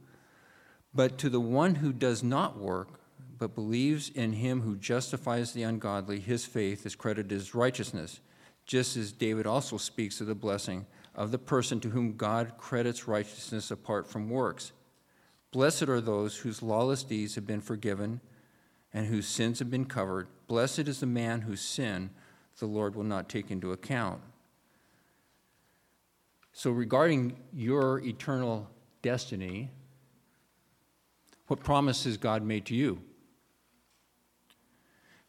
But 0.93 1.17
to 1.19 1.29
the 1.29 1.39
one 1.39 1.75
who 1.75 1.91
does 1.91 2.23
not 2.23 2.57
work, 2.57 2.99
but 3.37 3.55
believes 3.55 4.09
in 4.09 4.33
him 4.33 4.61
who 4.61 4.75
justifies 4.75 5.53
the 5.53 5.63
ungodly, 5.63 6.19
his 6.19 6.45
faith 6.45 6.85
is 6.85 6.95
credited 6.95 7.31
as 7.31 7.55
righteousness, 7.55 8.19
just 8.65 8.97
as 8.97 9.11
David 9.11 9.47
also 9.47 9.77
speaks 9.77 10.21
of 10.21 10.27
the 10.27 10.35
blessing 10.35 10.85
of 11.15 11.31
the 11.31 11.37
person 11.37 11.79
to 11.81 11.89
whom 11.89 12.15
God 12.15 12.53
credits 12.57 13.07
righteousness 13.07 13.71
apart 13.71 14.07
from 14.07 14.29
works. 14.29 14.71
Blessed 15.51 15.89
are 15.89 16.01
those 16.01 16.37
whose 16.37 16.61
lawless 16.61 17.03
deeds 17.03 17.35
have 17.35 17.47
been 17.47 17.61
forgiven 17.61 18.21
and 18.93 19.07
whose 19.07 19.27
sins 19.27 19.59
have 19.59 19.69
been 19.69 19.85
covered. 19.85 20.27
Blessed 20.47 20.87
is 20.87 20.99
the 20.99 21.05
man 21.05 21.41
whose 21.41 21.61
sin 21.61 22.11
the 22.59 22.65
Lord 22.65 22.95
will 22.95 23.03
not 23.03 23.29
take 23.29 23.51
into 23.51 23.71
account. 23.71 24.21
So, 26.51 26.71
regarding 26.71 27.37
your 27.53 27.99
eternal 27.99 28.69
destiny, 29.01 29.69
what 31.47 31.63
promise 31.63 32.03
has 32.03 32.17
God 32.17 32.43
made 32.43 32.65
to 32.65 32.75
you? 32.75 33.01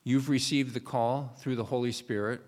You've 0.02 0.28
received 0.28 0.74
the 0.74 0.80
call 0.80 1.34
through 1.38 1.56
the 1.56 1.64
Holy 1.64 1.92
Spirit. 1.92 2.40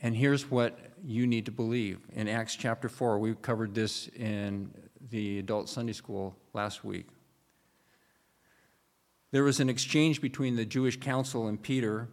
And 0.00 0.14
here's 0.14 0.50
what 0.50 0.78
you 1.02 1.26
need 1.26 1.46
to 1.46 1.50
believe. 1.50 1.98
In 2.12 2.28
Acts 2.28 2.54
chapter 2.54 2.88
4, 2.88 3.18
we 3.18 3.34
covered 3.34 3.74
this 3.74 4.08
in 4.08 4.70
the 5.10 5.38
adult 5.38 5.68
Sunday 5.68 5.92
school 5.92 6.36
last 6.52 6.84
week. 6.84 7.06
There 9.32 9.42
was 9.42 9.60
an 9.60 9.68
exchange 9.68 10.20
between 10.20 10.56
the 10.56 10.64
Jewish 10.64 11.00
council 11.00 11.48
and 11.48 11.60
Peter 11.60 12.08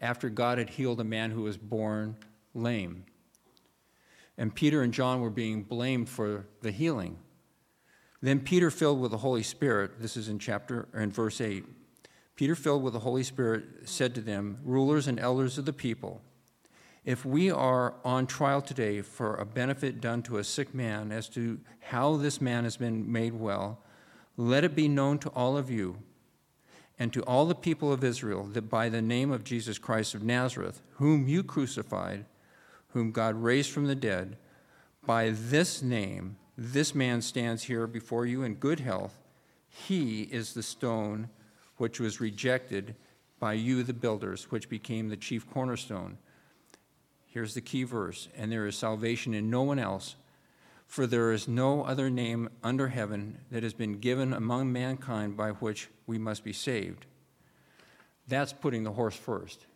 after 0.00 0.28
God 0.28 0.58
had 0.58 0.70
healed 0.70 1.00
a 1.00 1.04
man 1.04 1.30
who 1.30 1.42
was 1.42 1.56
born 1.56 2.16
lame. 2.54 3.04
And 4.38 4.54
Peter 4.54 4.82
and 4.82 4.92
John 4.92 5.20
were 5.20 5.30
being 5.30 5.62
blamed 5.62 6.08
for 6.08 6.46
the 6.62 6.70
healing. 6.70 7.18
Then 8.22 8.40
Peter, 8.40 8.70
filled 8.70 9.00
with 9.00 9.10
the 9.10 9.18
Holy 9.18 9.42
Spirit, 9.42 10.00
this 10.00 10.16
is 10.16 10.28
in 10.28 10.38
chapter 10.38 10.88
or 10.92 11.00
in 11.00 11.10
verse 11.10 11.40
8. 11.40 11.64
Peter, 12.36 12.54
filled 12.54 12.82
with 12.82 12.94
the 12.94 13.00
Holy 13.00 13.22
Spirit, 13.22 13.64
said 13.84 14.14
to 14.14 14.20
them, 14.20 14.58
Rulers 14.64 15.06
and 15.06 15.20
elders 15.20 15.58
of 15.58 15.66
the 15.66 15.72
people, 15.72 16.22
if 17.04 17.24
we 17.24 17.50
are 17.50 17.94
on 18.04 18.26
trial 18.26 18.60
today 18.60 19.00
for 19.00 19.34
a 19.36 19.46
benefit 19.46 20.00
done 20.00 20.22
to 20.22 20.38
a 20.38 20.44
sick 20.44 20.74
man 20.74 21.12
as 21.12 21.28
to 21.30 21.58
how 21.80 22.16
this 22.16 22.40
man 22.40 22.64
has 22.64 22.76
been 22.76 23.10
made 23.10 23.34
well, 23.34 23.82
let 24.36 24.64
it 24.64 24.74
be 24.74 24.88
known 24.88 25.18
to 25.18 25.28
all 25.30 25.56
of 25.56 25.70
you 25.70 25.96
and 27.00 27.14
to 27.14 27.22
all 27.22 27.46
the 27.46 27.54
people 27.54 27.90
of 27.90 28.04
Israel 28.04 28.44
that 28.52 28.68
by 28.68 28.90
the 28.90 29.00
name 29.00 29.32
of 29.32 29.42
Jesus 29.42 29.78
Christ 29.78 30.14
of 30.14 30.22
Nazareth, 30.22 30.82
whom 30.96 31.26
you 31.26 31.42
crucified, 31.42 32.26
whom 32.88 33.10
God 33.10 33.42
raised 33.42 33.70
from 33.70 33.86
the 33.86 33.94
dead, 33.94 34.36
by 35.06 35.30
this 35.30 35.80
name, 35.80 36.36
this 36.58 36.94
man 36.94 37.22
stands 37.22 37.64
here 37.64 37.86
before 37.86 38.26
you 38.26 38.42
in 38.42 38.54
good 38.54 38.80
health. 38.80 39.18
He 39.66 40.24
is 40.24 40.52
the 40.52 40.62
stone 40.62 41.30
which 41.78 41.98
was 41.98 42.20
rejected 42.20 42.94
by 43.38 43.54
you, 43.54 43.82
the 43.82 43.94
builders, 43.94 44.50
which 44.50 44.68
became 44.68 45.08
the 45.08 45.16
chief 45.16 45.48
cornerstone. 45.48 46.18
Here's 47.24 47.54
the 47.54 47.62
key 47.62 47.84
verse 47.84 48.28
and 48.36 48.52
there 48.52 48.66
is 48.66 48.76
salvation 48.76 49.32
in 49.32 49.48
no 49.48 49.62
one 49.62 49.78
else, 49.78 50.16
for 50.90 51.06
there 51.06 51.30
is 51.30 51.46
no 51.46 51.84
other 51.84 52.10
name 52.10 52.48
under 52.64 52.88
heaven 52.88 53.38
that 53.52 53.62
has 53.62 53.72
been 53.72 54.00
given 54.00 54.32
among 54.32 54.72
mankind 54.72 55.36
by 55.36 55.50
which 55.50 55.88
we 56.04 56.18
must 56.18 56.42
be 56.42 56.52
saved. 56.52 57.06
That's 58.26 58.52
putting 58.52 58.82
the 58.82 58.90
horse 58.90 59.14
first. 59.14 59.66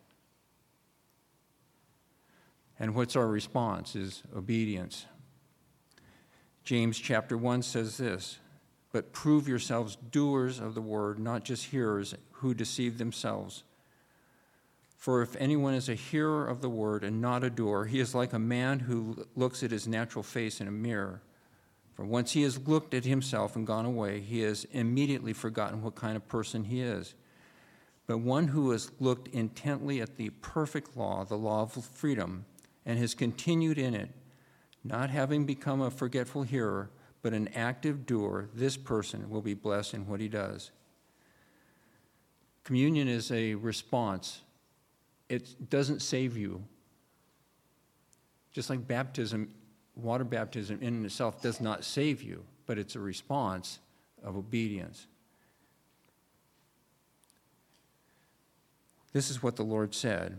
And 2.77 2.93
what's 2.93 3.15
our 3.15 3.27
response 3.27 3.95
is 3.95 4.23
obedience. 4.35 5.05
James 6.65 6.99
chapter 6.99 7.37
1 7.37 7.61
says 7.61 7.95
this 7.95 8.39
But 8.91 9.13
prove 9.13 9.47
yourselves 9.47 9.95
doers 10.11 10.59
of 10.59 10.75
the 10.75 10.81
word, 10.81 11.17
not 11.17 11.45
just 11.45 11.67
hearers 11.67 12.13
who 12.33 12.53
deceive 12.53 12.97
themselves. 12.97 13.63
For 15.05 15.21
if 15.21 15.35
anyone 15.35 15.75
is 15.75 15.87
a 15.87 15.93
hearer 15.93 16.47
of 16.47 16.61
the 16.61 16.69
word 16.69 17.03
and 17.03 17.21
not 17.21 17.43
a 17.43 17.49
doer, 17.51 17.85
he 17.85 17.99
is 17.99 18.15
like 18.15 18.33
a 18.33 18.39
man 18.39 18.79
who 18.79 19.27
looks 19.35 19.61
at 19.61 19.69
his 19.69 19.87
natural 19.87 20.23
face 20.23 20.59
in 20.59 20.67
a 20.67 20.71
mirror. 20.71 21.21
For 21.93 22.03
once 22.03 22.31
he 22.31 22.41
has 22.41 22.67
looked 22.67 22.95
at 22.95 23.05
himself 23.05 23.55
and 23.55 23.67
gone 23.67 23.85
away, 23.85 24.19
he 24.19 24.39
has 24.39 24.65
immediately 24.71 25.31
forgotten 25.31 25.83
what 25.83 25.93
kind 25.93 26.15
of 26.15 26.27
person 26.27 26.63
he 26.63 26.81
is. 26.81 27.13
But 28.07 28.17
one 28.17 28.47
who 28.47 28.71
has 28.71 28.89
looked 28.99 29.27
intently 29.27 30.01
at 30.01 30.17
the 30.17 30.31
perfect 30.41 30.97
law, 30.97 31.23
the 31.23 31.37
law 31.37 31.61
of 31.61 31.73
freedom, 31.73 32.45
and 32.83 32.97
has 32.97 33.13
continued 33.13 33.77
in 33.77 33.93
it, 33.93 34.09
not 34.83 35.11
having 35.11 35.45
become 35.45 35.81
a 35.81 35.91
forgetful 35.91 36.41
hearer, 36.41 36.89
but 37.21 37.31
an 37.31 37.49
active 37.49 38.07
doer, 38.07 38.49
this 38.55 38.75
person 38.75 39.29
will 39.29 39.43
be 39.43 39.53
blessed 39.53 39.93
in 39.93 40.07
what 40.07 40.19
he 40.19 40.27
does. 40.27 40.71
Communion 42.63 43.07
is 43.07 43.31
a 43.31 43.53
response, 43.53 44.41
it 45.29 45.69
doesn't 45.69 46.01
save 46.01 46.37
you. 46.37 46.63
Just 48.53 48.69
like 48.69 48.87
baptism, 48.87 49.49
water 49.95 50.23
baptism 50.23 50.79
in 50.81 51.03
itself 51.05 51.41
does 51.41 51.59
not 51.59 51.83
save 51.83 52.21
you, 52.21 52.43
but 52.65 52.77
it's 52.77 52.95
a 52.95 52.99
response 52.99 53.79
of 54.23 54.37
obedience. 54.37 55.07
This 59.13 59.29
is 59.29 59.41
what 59.41 59.55
the 59.55 59.63
Lord 59.63 59.95
said 59.95 60.37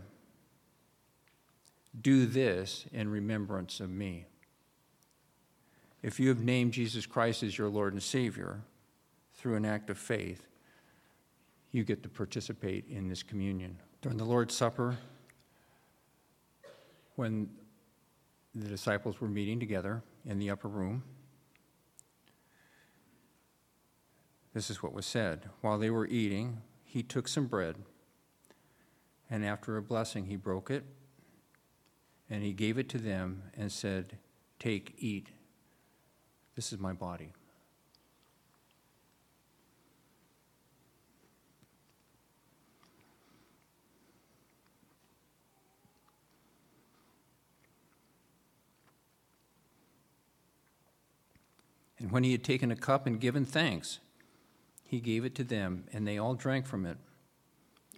Do 1.99 2.25
this 2.25 2.85
in 2.91 3.09
remembrance 3.09 3.79
of 3.79 3.89
me. 3.89 4.25
If 6.03 6.19
you 6.19 6.29
have 6.29 6.43
named 6.43 6.73
Jesus 6.73 7.05
Christ 7.05 7.43
as 7.43 7.57
your 7.57 7.69
Lord 7.69 7.93
and 7.93 8.03
Savior 8.03 8.61
through 9.33 9.55
an 9.55 9.65
act 9.65 9.89
of 9.89 9.97
faith, 9.97 10.45
you 11.71 11.83
get 11.83 12.03
to 12.03 12.09
participate 12.09 12.85
in 12.87 13.07
this 13.07 13.23
communion. 13.23 13.77
During 14.07 14.19
the 14.19 14.23
Lord's 14.23 14.55
Supper, 14.55 14.95
when 17.17 17.49
the 18.55 18.69
disciples 18.69 19.19
were 19.19 19.27
meeting 19.27 19.59
together 19.59 20.01
in 20.25 20.39
the 20.39 20.49
upper 20.49 20.69
room, 20.69 21.03
this 24.53 24.69
is 24.69 24.81
what 24.81 24.93
was 24.93 25.05
said. 25.05 25.49
While 25.59 25.77
they 25.77 25.89
were 25.89 26.07
eating, 26.07 26.61
he 26.85 27.03
took 27.03 27.27
some 27.27 27.47
bread, 27.47 27.75
and 29.29 29.43
after 29.43 29.75
a 29.75 29.81
blessing, 29.81 30.27
he 30.27 30.37
broke 30.37 30.71
it, 30.71 30.85
and 32.29 32.43
he 32.43 32.53
gave 32.53 32.77
it 32.77 32.87
to 32.87 32.99
them 32.99 33.43
and 33.57 33.69
said, 33.69 34.17
Take, 34.57 34.93
eat. 34.97 35.31
This 36.55 36.71
is 36.71 36.79
my 36.79 36.93
body. 36.93 37.33
And 51.99 52.11
when 52.11 52.23
he 52.23 52.31
had 52.31 52.43
taken 52.43 52.71
a 52.71 52.75
cup 52.75 53.07
and 53.07 53.19
given 53.19 53.45
thanks, 53.45 53.99
he 54.83 54.99
gave 54.99 55.25
it 55.25 55.35
to 55.35 55.43
them, 55.43 55.85
and 55.91 56.07
they 56.07 56.17
all 56.17 56.35
drank 56.35 56.65
from 56.65 56.85
it. 56.85 56.97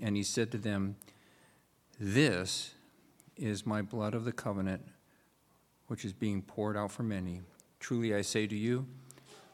And 0.01 0.15
he 0.15 0.23
said 0.23 0.51
to 0.51 0.57
them, 0.57 0.95
This 1.99 2.71
is 3.35 3.65
my 3.65 3.81
blood 3.81 4.13
of 4.13 4.25
the 4.25 4.31
covenant, 4.31 4.85
which 5.87 6.05
is 6.05 6.13
being 6.13 6.41
poured 6.41 6.77
out 6.77 6.91
for 6.91 7.03
many. 7.03 7.41
Truly 7.79 8.15
I 8.15 8.21
say 8.21 8.47
to 8.47 8.55
you, 8.55 8.85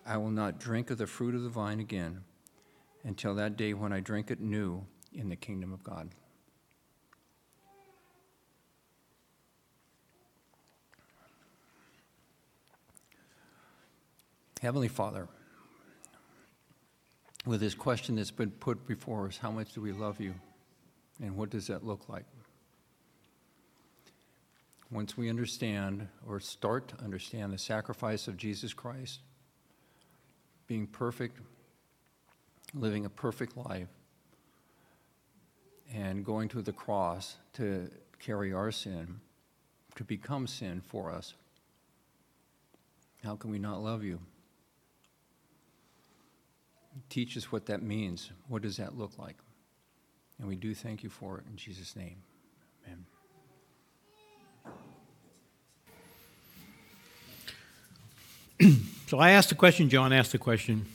I 0.06 0.18
will 0.18 0.32
not 0.32 0.60
drink 0.60 0.92
of 0.92 0.98
the 0.98 1.08
fruit 1.08 1.36
of 1.36 1.44
the 1.44 1.50
vine 1.50 1.80
again 1.80 2.24
until 3.04 3.36
that 3.36 3.58
day 3.58 3.74
when 3.74 3.92
I 3.92 4.00
drink 4.00 4.30
it 4.30 4.40
new 4.40 4.86
in 5.14 5.30
the 5.30 5.36
kingdom 5.36 5.74
of 5.74 5.84
God. 5.84 6.10
Heavenly 14.66 14.88
Father, 14.88 15.28
with 17.46 17.60
this 17.60 17.76
question 17.76 18.16
that's 18.16 18.32
been 18.32 18.50
put 18.50 18.88
before 18.88 19.28
us, 19.28 19.38
how 19.38 19.52
much 19.52 19.74
do 19.74 19.82
we 19.82 19.92
love 19.92 20.20
you? 20.20 20.34
And 21.22 21.38
what 21.38 21.52
does 21.52 21.68
that 21.68 21.86
look 21.86 22.10
like? 22.10 22.26
once 24.92 25.18
we 25.18 25.30
understand 25.30 26.08
or 26.28 26.40
start 26.40 26.88
to 26.88 27.04
understand 27.04 27.52
the 27.54 27.58
sacrifice 27.58 28.28
of 28.28 28.38
Jesus 28.38 28.74
Christ, 28.74 29.20
being 30.68 30.88
perfect, 30.88 31.40
living 32.74 33.06
a 33.06 33.10
perfect 33.10 33.58
life, 33.58 33.90
and 35.94 36.26
going 36.26 36.48
to 36.50 36.62
the 36.62 36.72
cross 36.72 37.36
to 37.54 37.90
carry 38.20 38.54
our 38.54 38.72
sin, 38.72 39.20
to 39.96 40.04
become 40.04 40.48
sin 40.48 40.82
for 40.82 41.12
us, 41.12 41.36
how 43.24 43.36
can 43.36 43.52
we 43.52 43.60
not 43.60 43.84
love 43.84 44.04
you? 44.04 44.20
Teach 47.10 47.38
us 47.38 47.52
what 47.52 47.66
that 47.68 47.82
means. 47.82 48.32
What 48.48 48.62
does 48.62 48.78
that 48.78 48.98
look 48.98 49.18
like? 49.18 49.36
And 50.40 50.48
we 50.48 50.56
do 50.56 50.74
thank 50.74 51.04
you 51.04 51.10
for 51.10 51.38
it 51.40 51.46
in 51.50 51.56
Jesus' 51.56 51.96
name. 51.96 52.18
Amen. 58.62 58.82
so 59.08 59.20
I 59.20 59.32
asked 59.32 59.50
the 59.50 59.56
question, 59.56 59.90
John 59.90 60.14
asked 60.14 60.32
the 60.32 60.38
question 60.38 60.86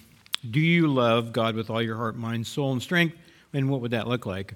Do 0.49 0.61
you 0.61 0.89
love 0.89 1.33
God 1.33 1.55
with 1.55 1.71
all 1.71 1.83
your 1.83 1.97
heart, 1.97 2.17
mind, 2.17 2.47
soul, 2.47 2.73
and 2.73 2.83
strength? 2.83 3.17
And 3.53 3.69
what 3.69 3.81
would 3.81 3.91
that 3.91 4.07
look 4.07 4.27
like? 4.27 4.55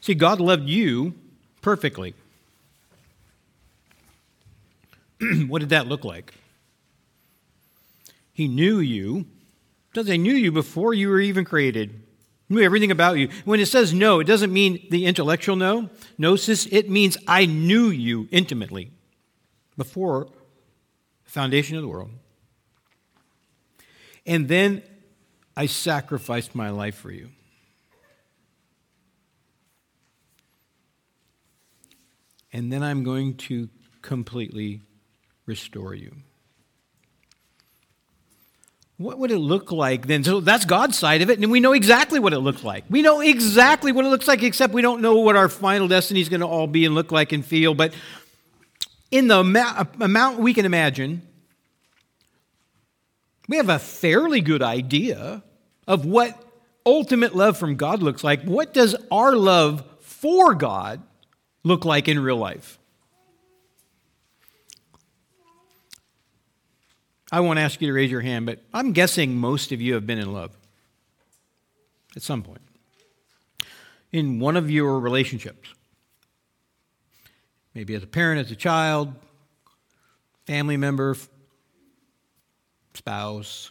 See, 0.00 0.14
God 0.14 0.40
loved 0.40 0.68
you 0.68 1.14
perfectly. 1.62 2.14
what 5.46 5.60
did 5.60 5.68
that 5.70 5.86
look 5.86 6.04
like? 6.04 6.34
He 8.32 8.48
knew 8.48 8.80
you. 8.80 9.26
Does 9.96 10.08
he 10.08 10.18
knew 10.18 10.34
you 10.34 10.52
before 10.52 10.92
you 10.92 11.08
were 11.08 11.20
even 11.20 11.46
created? 11.46 12.02
Knew 12.50 12.60
everything 12.60 12.90
about 12.90 13.16
you. 13.16 13.30
When 13.46 13.60
it 13.60 13.66
says 13.66 13.94
know, 13.94 14.20
it 14.20 14.24
doesn't 14.24 14.52
mean 14.52 14.86
the 14.90 15.06
intellectual 15.06 15.56
know. 15.56 15.88
Gnosis, 16.18 16.66
it 16.66 16.90
means 16.90 17.16
I 17.26 17.46
knew 17.46 17.88
you 17.88 18.28
intimately 18.30 18.90
before 19.74 20.28
the 21.24 21.30
foundation 21.30 21.76
of 21.76 21.82
the 21.82 21.88
world. 21.88 22.10
And 24.26 24.48
then 24.48 24.82
I 25.56 25.64
sacrificed 25.64 26.54
my 26.54 26.68
life 26.68 26.96
for 26.96 27.10
you. 27.10 27.30
And 32.52 32.70
then 32.70 32.82
I'm 32.82 33.02
going 33.02 33.38
to 33.48 33.70
completely 34.02 34.82
restore 35.46 35.94
you. 35.94 36.16
What 38.98 39.18
would 39.18 39.30
it 39.30 39.38
look 39.38 39.72
like 39.72 40.06
then? 40.06 40.24
So 40.24 40.40
that's 40.40 40.64
God's 40.64 40.98
side 40.98 41.20
of 41.20 41.28
it, 41.28 41.38
and 41.38 41.50
we 41.50 41.60
know 41.60 41.74
exactly 41.74 42.18
what 42.18 42.32
it 42.32 42.38
looks 42.38 42.64
like. 42.64 42.84
We 42.88 43.02
know 43.02 43.20
exactly 43.20 43.92
what 43.92 44.06
it 44.06 44.08
looks 44.08 44.26
like, 44.26 44.42
except 44.42 44.72
we 44.72 44.80
don't 44.80 45.02
know 45.02 45.16
what 45.16 45.36
our 45.36 45.50
final 45.50 45.86
destiny 45.86 46.22
is 46.22 46.30
going 46.30 46.40
to 46.40 46.46
all 46.46 46.66
be 46.66 46.86
and 46.86 46.94
look 46.94 47.12
like 47.12 47.32
and 47.32 47.44
feel. 47.44 47.74
But 47.74 47.92
in 49.10 49.28
the 49.28 49.40
amount 50.00 50.38
we 50.38 50.54
can 50.54 50.64
imagine, 50.64 51.20
we 53.48 53.58
have 53.58 53.68
a 53.68 53.78
fairly 53.78 54.40
good 54.40 54.62
idea 54.62 55.42
of 55.86 56.06
what 56.06 56.42
ultimate 56.86 57.36
love 57.36 57.58
from 57.58 57.76
God 57.76 58.02
looks 58.02 58.24
like. 58.24 58.44
What 58.44 58.72
does 58.72 58.96
our 59.10 59.36
love 59.36 59.84
for 60.00 60.54
God 60.54 61.02
look 61.64 61.84
like 61.84 62.08
in 62.08 62.18
real 62.18 62.38
life? 62.38 62.78
I 67.32 67.40
won't 67.40 67.58
ask 67.58 67.80
you 67.80 67.88
to 67.88 67.92
raise 67.92 68.10
your 68.10 68.20
hand, 68.20 68.46
but 68.46 68.60
I'm 68.72 68.92
guessing 68.92 69.36
most 69.36 69.72
of 69.72 69.80
you 69.80 69.94
have 69.94 70.06
been 70.06 70.18
in 70.18 70.32
love 70.32 70.56
at 72.14 72.22
some 72.22 72.42
point 72.42 72.60
in 74.12 74.38
one 74.38 74.56
of 74.56 74.70
your 74.70 75.00
relationships. 75.00 75.68
Maybe 77.74 77.94
as 77.94 78.02
a 78.02 78.06
parent, 78.06 78.40
as 78.40 78.50
a 78.50 78.56
child, 78.56 79.12
family 80.46 80.76
member, 80.76 81.16
spouse. 82.94 83.70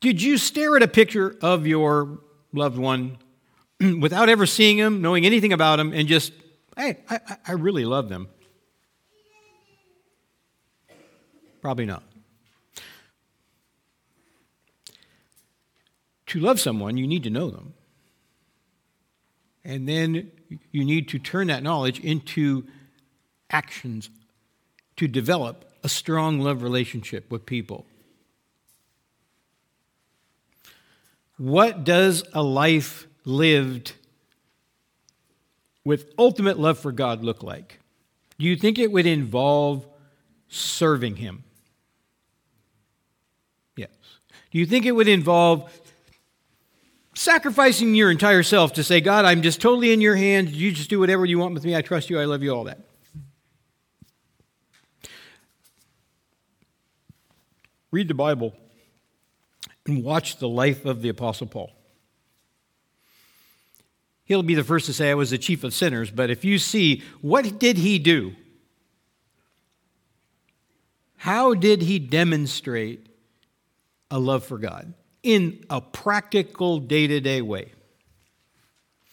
Did 0.00 0.20
you 0.20 0.36
stare 0.36 0.76
at 0.76 0.82
a 0.82 0.88
picture 0.88 1.36
of 1.40 1.66
your 1.66 2.18
loved 2.52 2.76
one 2.76 3.16
without 4.00 4.28
ever 4.28 4.44
seeing 4.44 4.76
him, 4.76 5.00
knowing 5.00 5.24
anything 5.24 5.52
about 5.52 5.78
him, 5.78 5.92
and 5.92 6.08
just, 6.08 6.32
hey, 6.76 6.98
I, 7.08 7.20
I 7.46 7.52
really 7.52 7.84
love 7.84 8.08
them? 8.08 8.28
Probably 11.62 11.86
not. 11.86 12.02
To 16.26 16.40
love 16.40 16.60
someone, 16.60 16.96
you 16.96 17.06
need 17.06 17.22
to 17.22 17.30
know 17.30 17.50
them. 17.50 17.72
And 19.64 19.88
then 19.88 20.30
you 20.72 20.84
need 20.84 21.08
to 21.10 21.18
turn 21.18 21.46
that 21.46 21.62
knowledge 21.62 22.00
into 22.00 22.66
actions 23.48 24.10
to 24.96 25.06
develop 25.06 25.64
a 25.84 25.88
strong 25.88 26.40
love 26.40 26.62
relationship 26.62 27.30
with 27.30 27.46
people. 27.46 27.86
What 31.38 31.84
does 31.84 32.24
a 32.32 32.42
life 32.42 33.06
lived 33.24 33.92
with 35.84 36.12
ultimate 36.18 36.58
love 36.58 36.78
for 36.78 36.92
God 36.92 37.22
look 37.22 37.42
like? 37.42 37.78
Do 38.38 38.46
you 38.46 38.56
think 38.56 38.78
it 38.78 38.90
would 38.90 39.06
involve 39.06 39.86
serving 40.48 41.16
Him? 41.16 41.44
Yes. 43.76 43.90
Do 44.52 44.58
you 44.58 44.66
think 44.66 44.84
it 44.84 44.92
would 44.92 45.08
involve 45.08 45.70
sacrificing 47.14 47.94
your 47.94 48.10
entire 48.10 48.42
self 48.42 48.74
to 48.74 48.84
say, 48.84 49.00
God, 49.00 49.24
I'm 49.24 49.42
just 49.42 49.60
totally 49.60 49.92
in 49.92 50.00
your 50.00 50.14
hands. 50.14 50.52
You 50.52 50.72
just 50.72 50.90
do 50.90 51.00
whatever 51.00 51.24
you 51.24 51.38
want 51.38 51.54
with 51.54 51.64
me. 51.64 51.74
I 51.74 51.82
trust 51.82 52.10
you. 52.10 52.20
I 52.20 52.26
love 52.26 52.42
you, 52.42 52.54
all 52.54 52.64
that? 52.64 52.80
Read 57.90 58.08
the 58.08 58.14
Bible 58.14 58.54
and 59.86 60.04
watch 60.04 60.36
the 60.36 60.48
life 60.48 60.84
of 60.84 61.02
the 61.02 61.08
Apostle 61.08 61.46
Paul. 61.46 61.70
He'll 64.24 64.42
be 64.42 64.54
the 64.54 64.64
first 64.64 64.86
to 64.86 64.92
say, 64.92 65.10
I 65.10 65.14
was 65.14 65.30
the 65.30 65.38
chief 65.38 65.64
of 65.64 65.74
sinners, 65.74 66.10
but 66.10 66.30
if 66.30 66.44
you 66.44 66.58
see, 66.58 67.02
what 67.20 67.58
did 67.58 67.76
he 67.76 67.98
do? 67.98 68.34
How 71.16 71.54
did 71.54 71.82
he 71.82 71.98
demonstrate 71.98 73.11
a 74.12 74.18
love 74.18 74.44
for 74.44 74.58
God 74.58 74.94
in 75.24 75.64
a 75.70 75.80
practical, 75.80 76.78
day 76.78 77.08
to 77.08 77.20
day 77.20 77.42
way? 77.42 77.72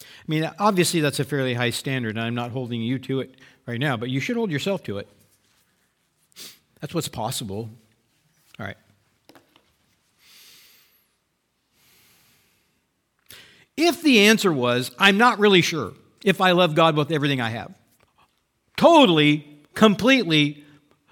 I 0.00 0.04
mean, 0.28 0.48
obviously, 0.60 1.00
that's 1.00 1.18
a 1.18 1.24
fairly 1.24 1.54
high 1.54 1.70
standard, 1.70 2.16
and 2.16 2.20
I'm 2.20 2.36
not 2.36 2.52
holding 2.52 2.80
you 2.80 3.00
to 3.00 3.20
it 3.20 3.34
right 3.66 3.80
now, 3.80 3.96
but 3.96 4.10
you 4.10 4.20
should 4.20 4.36
hold 4.36 4.52
yourself 4.52 4.84
to 4.84 4.98
it. 4.98 5.08
That's 6.80 6.94
what's 6.94 7.08
possible. 7.08 7.70
All 8.58 8.66
right. 8.66 8.76
If 13.76 14.02
the 14.02 14.26
answer 14.26 14.52
was, 14.52 14.90
I'm 14.98 15.16
not 15.16 15.38
really 15.38 15.62
sure 15.62 15.94
if 16.22 16.40
I 16.40 16.52
love 16.52 16.74
God 16.74 16.96
with 16.96 17.10
everything 17.10 17.40
I 17.40 17.50
have, 17.50 17.74
totally, 18.76 19.46
completely 19.74 20.64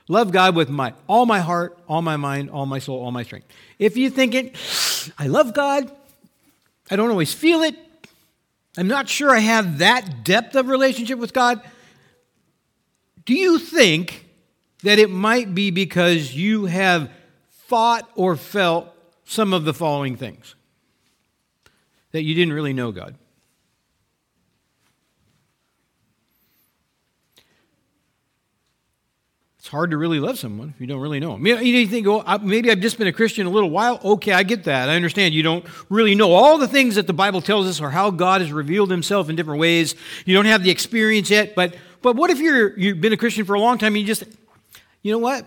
love 0.08 0.32
God 0.32 0.56
with 0.56 0.68
my 0.68 0.94
all 1.06 1.26
my 1.26 1.40
heart, 1.40 1.78
all 1.88 2.02
my 2.02 2.16
mind, 2.16 2.50
all 2.50 2.66
my 2.66 2.78
soul, 2.78 3.02
all 3.02 3.12
my 3.12 3.22
strength. 3.22 3.46
If 3.78 3.96
you 3.96 4.10
think 4.10 4.34
it, 4.34 4.56
I 5.18 5.26
love 5.26 5.54
God, 5.54 5.90
I 6.90 6.96
don't 6.96 7.10
always 7.10 7.32
feel 7.32 7.62
it, 7.62 7.76
I'm 8.76 8.88
not 8.88 9.08
sure 9.08 9.30
I 9.30 9.40
have 9.40 9.78
that 9.78 10.24
depth 10.24 10.56
of 10.56 10.68
relationship 10.68 11.18
with 11.18 11.32
God, 11.32 11.60
do 13.24 13.34
you 13.34 13.58
think 13.58 14.26
that 14.82 14.98
it 14.98 15.10
might 15.10 15.54
be 15.54 15.70
because 15.70 16.34
you 16.34 16.66
have 16.66 17.10
thought 17.66 18.08
or 18.14 18.36
felt 18.36 18.88
some 19.24 19.52
of 19.52 19.64
the 19.64 19.74
following 19.74 20.16
things? 20.16 20.54
that 22.12 22.22
you 22.22 22.34
didn't 22.34 22.52
really 22.52 22.72
know 22.72 22.92
God. 22.92 23.14
It's 29.68 29.70
hard 29.70 29.90
to 29.90 29.98
really 29.98 30.18
love 30.18 30.38
someone 30.38 30.72
if 30.74 30.80
you 30.80 30.86
don't 30.86 31.00
really 31.00 31.20
know 31.20 31.32
them. 31.32 31.46
You 31.46 31.86
think, 31.86 32.06
oh, 32.06 32.22
maybe 32.38 32.70
I've 32.70 32.80
just 32.80 32.96
been 32.96 33.06
a 33.06 33.12
Christian 33.12 33.46
a 33.46 33.50
little 33.50 33.68
while. 33.68 34.00
Okay, 34.02 34.32
I 34.32 34.42
get 34.42 34.64
that. 34.64 34.88
I 34.88 34.96
understand. 34.96 35.34
You 35.34 35.42
don't 35.42 35.62
really 35.90 36.14
know 36.14 36.32
all 36.32 36.56
the 36.56 36.66
things 36.66 36.94
that 36.94 37.06
the 37.06 37.12
Bible 37.12 37.42
tells 37.42 37.66
us 37.66 37.78
or 37.78 37.90
how 37.90 38.10
God 38.10 38.40
has 38.40 38.50
revealed 38.50 38.90
himself 38.90 39.28
in 39.28 39.36
different 39.36 39.60
ways. 39.60 39.94
You 40.24 40.34
don't 40.34 40.46
have 40.46 40.62
the 40.62 40.70
experience 40.70 41.28
yet. 41.28 41.54
But, 41.54 41.76
but 42.00 42.16
what 42.16 42.30
if 42.30 42.38
you're, 42.38 42.78
you've 42.78 43.02
been 43.02 43.12
a 43.12 43.18
Christian 43.18 43.44
for 43.44 43.54
a 43.54 43.60
long 43.60 43.76
time 43.76 43.94
and 43.94 44.00
you 44.00 44.06
just, 44.06 44.24
you 45.02 45.12
know 45.12 45.18
what? 45.18 45.44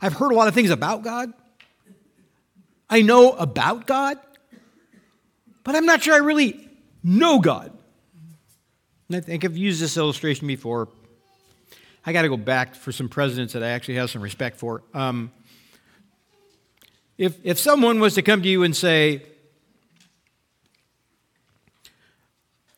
I've 0.00 0.14
heard 0.14 0.32
a 0.32 0.34
lot 0.34 0.48
of 0.48 0.54
things 0.54 0.70
about 0.70 1.02
God. 1.02 1.30
I 2.88 3.02
know 3.02 3.32
about 3.32 3.86
God 3.86 4.18
but 5.64 5.76
I'm 5.76 5.86
not 5.86 6.02
sure 6.02 6.14
I 6.14 6.18
really 6.18 6.68
know 7.02 7.38
God. 7.38 7.70
And 9.08 9.16
I 9.16 9.20
think 9.20 9.44
I've 9.44 9.56
used 9.56 9.80
this 9.80 9.96
illustration 9.96 10.46
before. 10.46 10.88
I 12.10 12.12
got 12.12 12.22
to 12.22 12.28
go 12.28 12.36
back 12.36 12.74
for 12.74 12.90
some 12.90 13.08
presidents 13.08 13.52
that 13.52 13.62
I 13.62 13.68
actually 13.68 13.94
have 13.94 14.10
some 14.10 14.20
respect 14.20 14.56
for. 14.56 14.82
Um, 14.94 15.30
if, 17.16 17.38
if 17.44 17.56
someone 17.56 18.00
was 18.00 18.14
to 18.14 18.22
come 18.22 18.42
to 18.42 18.48
you 18.48 18.64
and 18.64 18.74
say, 18.74 19.22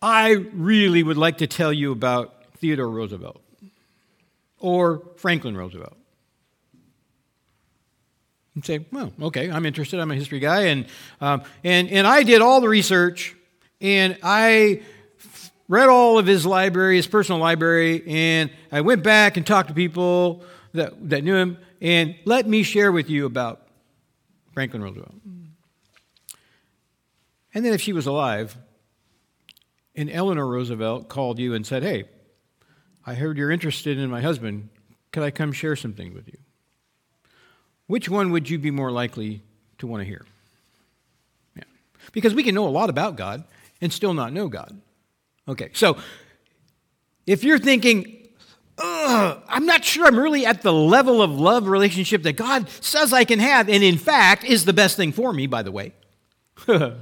I 0.03 0.33
really 0.33 1.03
would 1.03 1.16
like 1.16 1.38
to 1.38 1.47
tell 1.47 1.73
you 1.73 1.92
about 1.92 2.45
Theodore 2.59 2.90
Roosevelt 2.90 3.40
or 4.59 5.03
Franklin 5.16 5.57
Roosevelt, 5.57 5.97
and 8.55 8.62
say, 8.62 8.85
well, 8.92 9.14
okay, 9.23 9.51
I'm 9.51 9.64
interested. 9.64 9.99
I'm 9.99 10.11
a 10.11 10.14
history 10.14 10.40
guy. 10.40 10.64
And, 10.64 10.85
um, 11.23 11.42
and, 11.64 11.88
and 11.88 12.07
I 12.07 12.23
did 12.23 12.42
all 12.42 12.61
the 12.61 12.68
research, 12.68 13.35
and 13.81 14.18
I 14.23 14.83
read 15.73 15.89
all 15.89 16.19
of 16.19 16.27
his 16.27 16.45
library, 16.45 16.97
his 16.97 17.07
personal 17.07 17.41
library, 17.41 18.03
and 18.07 18.51
I 18.71 18.83
went 18.83 19.03
back 19.03 19.39
and 19.39 19.47
talked 19.47 19.69
to 19.69 19.75
people 19.75 20.45
that, 20.75 21.09
that 21.09 21.25
knew 21.25 21.35
him, 21.35 21.57
and 21.81 22.15
let 22.27 22.47
me 22.47 22.63
share 22.63 22.93
with 22.93 23.09
you 23.09 23.25
about 23.25 23.67
Franklin 24.53 24.83
Roosevelt. 24.83 25.15
And 27.55 27.65
then 27.65 27.73
if 27.73 27.81
she 27.81 27.95
was 27.95 28.07
alive, 28.07 28.55
and 29.97 30.11
Eleanor 30.11 30.47
Roosevelt 30.47 31.09
called 31.09 31.39
you 31.39 31.55
and 31.55 31.67
said, 31.67 31.83
hey, 31.83 32.05
I 33.07 33.15
heard 33.15 33.39
you're 33.39 33.51
interested 33.51 33.97
in 33.97 34.11
my 34.11 34.21
husband. 34.21 34.69
Could 35.11 35.23
I 35.23 35.31
come 35.31 35.53
share 35.53 35.75
something 35.75 36.13
with 36.13 36.29
you? 36.29 36.37
Which 37.87 38.11
one 38.11 38.31
would 38.31 38.51
you 38.51 38.59
be 38.59 38.71
more 38.71 38.91
likely 38.91 39.41
to 39.79 39.87
want 39.87 40.03
to 40.03 40.05
hear? 40.05 40.27
Yeah. 41.57 41.65
Because 42.13 42.35
we 42.35 42.43
can 42.43 42.55
know 42.55 42.69
a 42.69 42.69
lot 42.69 42.91
about 42.91 43.17
God 43.17 43.45
and 43.81 43.91
still 43.91 44.13
not 44.13 44.35
know 44.35 44.49
God. 44.49 44.79
Okay, 45.49 45.71
so 45.73 45.97
if 47.27 47.43
you're 47.45 47.59
thinking, 47.59 48.29
I'm 48.79 49.67
not 49.67 49.85
sure 49.85 50.07
I'm 50.07 50.19
really 50.19 50.47
at 50.47 50.63
the 50.63 50.73
level 50.73 51.21
of 51.21 51.33
love 51.33 51.67
relationship 51.67 52.23
that 52.25 52.35
God 52.35 52.69
says 52.81 53.13
I 53.13 53.25
can 53.25 53.39
have, 53.39 53.69
and 53.69 53.83
in 53.83 53.99
fact 53.99 54.45
is 54.45 54.65
the 54.65 54.73
best 54.73 54.97
thing 54.97 55.13
for 55.13 55.33
me, 55.33 55.47
by 55.47 55.63
the 55.63 55.73
way. 55.73 55.93
Let 56.67 56.97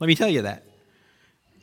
me 0.00 0.14
tell 0.14 0.28
you 0.28 0.42
that. 0.42 0.64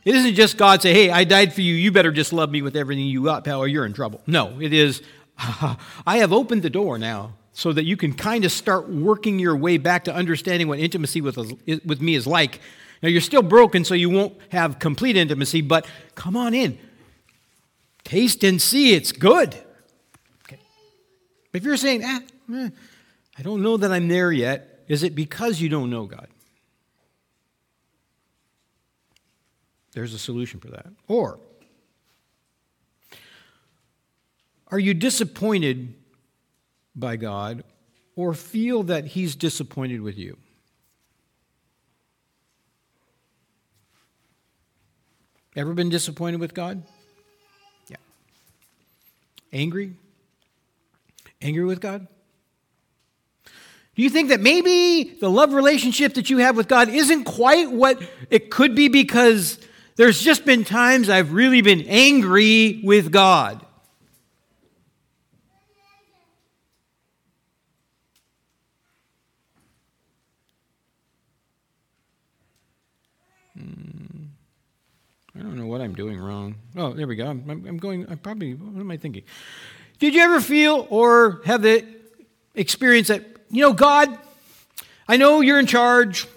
It 0.04 0.16
isn't 0.16 0.34
just 0.34 0.58
God 0.58 0.82
say, 0.82 0.94
hey, 0.94 1.12
I 1.12 1.26
died 1.26 1.54
for 1.54 1.62
you, 1.62 1.76
you 1.76 1.92
better 1.92 2.12
just 2.12 2.34
love 2.34 2.50
me 2.50 2.62
with 2.62 2.76
everything 2.76 3.06
you 3.06 3.24
got, 3.24 3.44
pal, 3.44 3.60
or 3.60 3.68
you're 3.68 3.86
in 3.86 3.94
trouble. 3.94 4.22
No, 4.26 4.60
it 4.60 4.74
is, 4.74 5.02
I 5.38 6.18
have 6.18 6.34
opened 6.34 6.64
the 6.64 6.70
door 6.70 6.98
now 6.98 7.34
so 7.54 7.72
that 7.74 7.84
you 7.84 7.98
can 7.98 8.14
kind 8.14 8.46
of 8.46 8.52
start 8.52 8.90
working 8.90 9.38
your 9.38 9.56
way 9.56 9.78
back 9.78 10.06
to 10.06 10.16
understanding 10.16 10.68
what 10.68 10.80
intimacy 10.80 11.22
with, 11.22 11.38
with 11.38 12.02
me 12.02 12.16
is 12.16 12.26
like. 12.26 12.62
Now, 13.02 13.10
you're 13.10 13.22
still 13.22 13.42
broken, 13.42 13.84
so 13.84 13.94
you 13.94 14.10
won't 14.10 14.38
have 14.50 14.80
complete 14.80 15.18
intimacy, 15.18 15.62
but 15.62 15.88
come 16.16 16.38
on 16.38 16.54
in. 16.54 16.78
Taste 18.04 18.44
and 18.44 18.62
see, 18.62 18.94
it's 18.94 19.12
good. 19.12 19.56
Okay. 20.46 20.60
If 21.54 21.64
you're 21.64 21.78
saying, 21.78 22.04
eh, 22.04 22.70
I 23.38 23.42
don't 23.42 23.62
know 23.62 23.78
that 23.78 23.92
I'm 23.92 24.08
there 24.08 24.32
yet, 24.32 24.84
is 24.88 25.04
it 25.04 25.16
because 25.16 25.60
you 25.60 25.70
don't 25.70 25.90
know 25.90 26.06
God? 26.06 26.28
There's 29.94 30.14
a 30.14 30.20
solution 30.20 30.60
for 30.60 30.70
that. 30.70 30.88
Or, 31.08 31.40
are 34.68 34.80
you 34.80 34.94
disappointed 34.94 35.96
by 36.96 37.16
God 37.16 37.64
or 38.16 38.34
feel 38.34 38.84
that 38.84 39.08
He's 39.08 39.36
disappointed 39.36 40.02
with 40.02 40.18
you. 40.18 40.38
Ever 45.56 45.74
been 45.74 45.90
disappointed 45.90 46.40
with 46.40 46.54
God? 46.54 46.82
Yeah. 47.90 47.98
Angry? 49.52 49.94
Angry 51.42 51.66
with 51.66 51.82
God? 51.82 52.08
Do 53.96 54.04
you 54.04 54.10
think 54.10 54.30
that 54.30 54.40
maybe 54.40 55.18
the 55.20 55.30
love 55.30 55.54
relationship 55.54 56.14
that 56.14 56.30
you 56.30 56.38
have 56.38 56.56
with 56.56 56.70
God 56.70 56.88
isn't 56.88 57.26
quite 57.26 57.70
what 57.70 58.02
it 58.30 58.50
could 58.50 58.74
be 58.74 58.88
because 58.88 59.60
there's 59.98 60.22
just 60.22 60.46
been 60.46 60.64
times 60.64 61.10
I've 61.10 61.34
really 61.34 61.62
been 61.62 61.82
angry 61.82 62.80
with 62.84 63.12
God? 63.12 63.66
I 75.42 75.44
don't 75.44 75.58
know 75.58 75.66
what 75.66 75.82
I'm 75.82 75.96
doing 75.96 76.20
wrong. 76.20 76.54
Oh, 76.76 76.94
there 76.94 77.08
we 77.08 77.16
go. 77.16 77.26
I'm, 77.26 77.50
I'm 77.50 77.78
going, 77.78 78.06
I'm 78.08 78.20
probably, 78.20 78.54
what 78.54 78.80
am 78.80 78.92
I 78.92 78.98
thinking? 78.98 79.24
Did 79.98 80.14
you 80.14 80.22
ever 80.22 80.40
feel 80.40 80.86
or 80.92 81.42
have 81.46 81.64
the 81.64 81.84
experience 82.54 83.08
that, 83.08 83.26
you 83.50 83.62
know, 83.62 83.74
God, 83.74 84.16
I 85.08 85.18
know 85.18 85.42
you're 85.42 85.58
in 85.58 85.66
charge. 85.66 86.28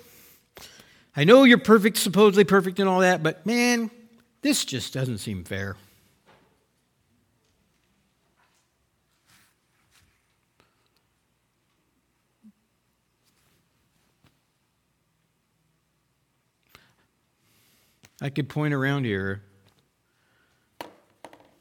I 1.15 1.25
know 1.25 1.45
you're 1.45 1.59
perfect, 1.59 1.99
supposedly 1.99 2.45
perfect 2.45 2.79
and 2.79 2.89
all 2.89 3.01
that, 3.01 3.23
but 3.23 3.45
man, 3.45 3.91
this 4.41 4.65
just 4.65 4.95
doesn't 4.95 5.19
seem 5.19 5.45
fair. 5.45 5.77
I 18.25 18.31
could 18.31 18.49
point 18.49 18.73
around 18.73 19.05
here 19.05 19.43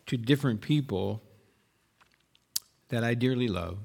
to 0.06 0.15
different 0.15 0.62
people 0.62 1.21
that 2.88 3.04
I 3.04 3.15
dearly 3.15 3.49
love 3.49 3.80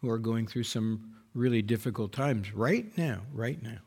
who 0.00 0.08
are 0.08 0.18
going 0.18 0.46
through 0.46 0.62
some 0.62 1.16
really 1.34 1.60
difficult 1.60 2.12
times 2.12 2.54
right 2.54 2.96
now, 2.96 3.22
right 3.34 3.60
now. 3.60 3.78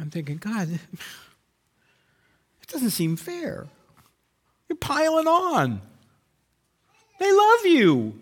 I'm 0.00 0.10
thinking, 0.10 0.38
God, 0.38 0.68
it 2.62 2.66
doesn't 2.66 2.90
seem 2.90 3.14
fair. 3.14 3.68
You're 4.68 4.78
piling 4.78 5.28
on. 5.28 5.80
They 7.20 7.30
love 7.30 7.66
you. 7.66 8.18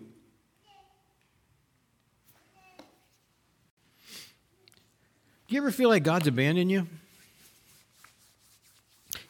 Do 5.47 5.55
you 5.55 5.61
ever 5.61 5.71
feel 5.71 5.87
like 5.87 6.03
God's 6.03 6.27
abandoned 6.27 6.69
you? 6.69 6.87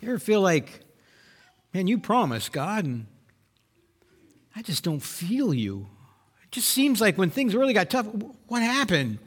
You 0.02 0.10
ever 0.10 0.20
feel 0.20 0.42
like, 0.42 0.80
man, 1.74 1.86
you 1.88 2.00
promised 2.00 2.52
God, 2.52 2.86
and 2.86 3.06
I 4.56 4.64
just 4.64 4.84
don't 4.84 5.00
feel 5.00 5.54
you? 5.54 5.88
It 6.44 6.52
just 6.52 6.70
seems 6.70 7.00
like 7.00 7.18
when 7.18 7.30
things 7.30 7.54
really 7.54 7.74
got 7.74 7.92
tough, 7.92 8.08
what 8.48 8.64
happened? 8.64 9.20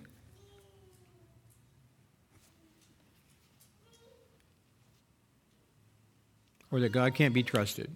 Or 6.73 6.81
that 6.81 6.91
God 6.91 7.15
can't 7.15 7.35
be 7.35 7.43
trusted. 7.43 7.91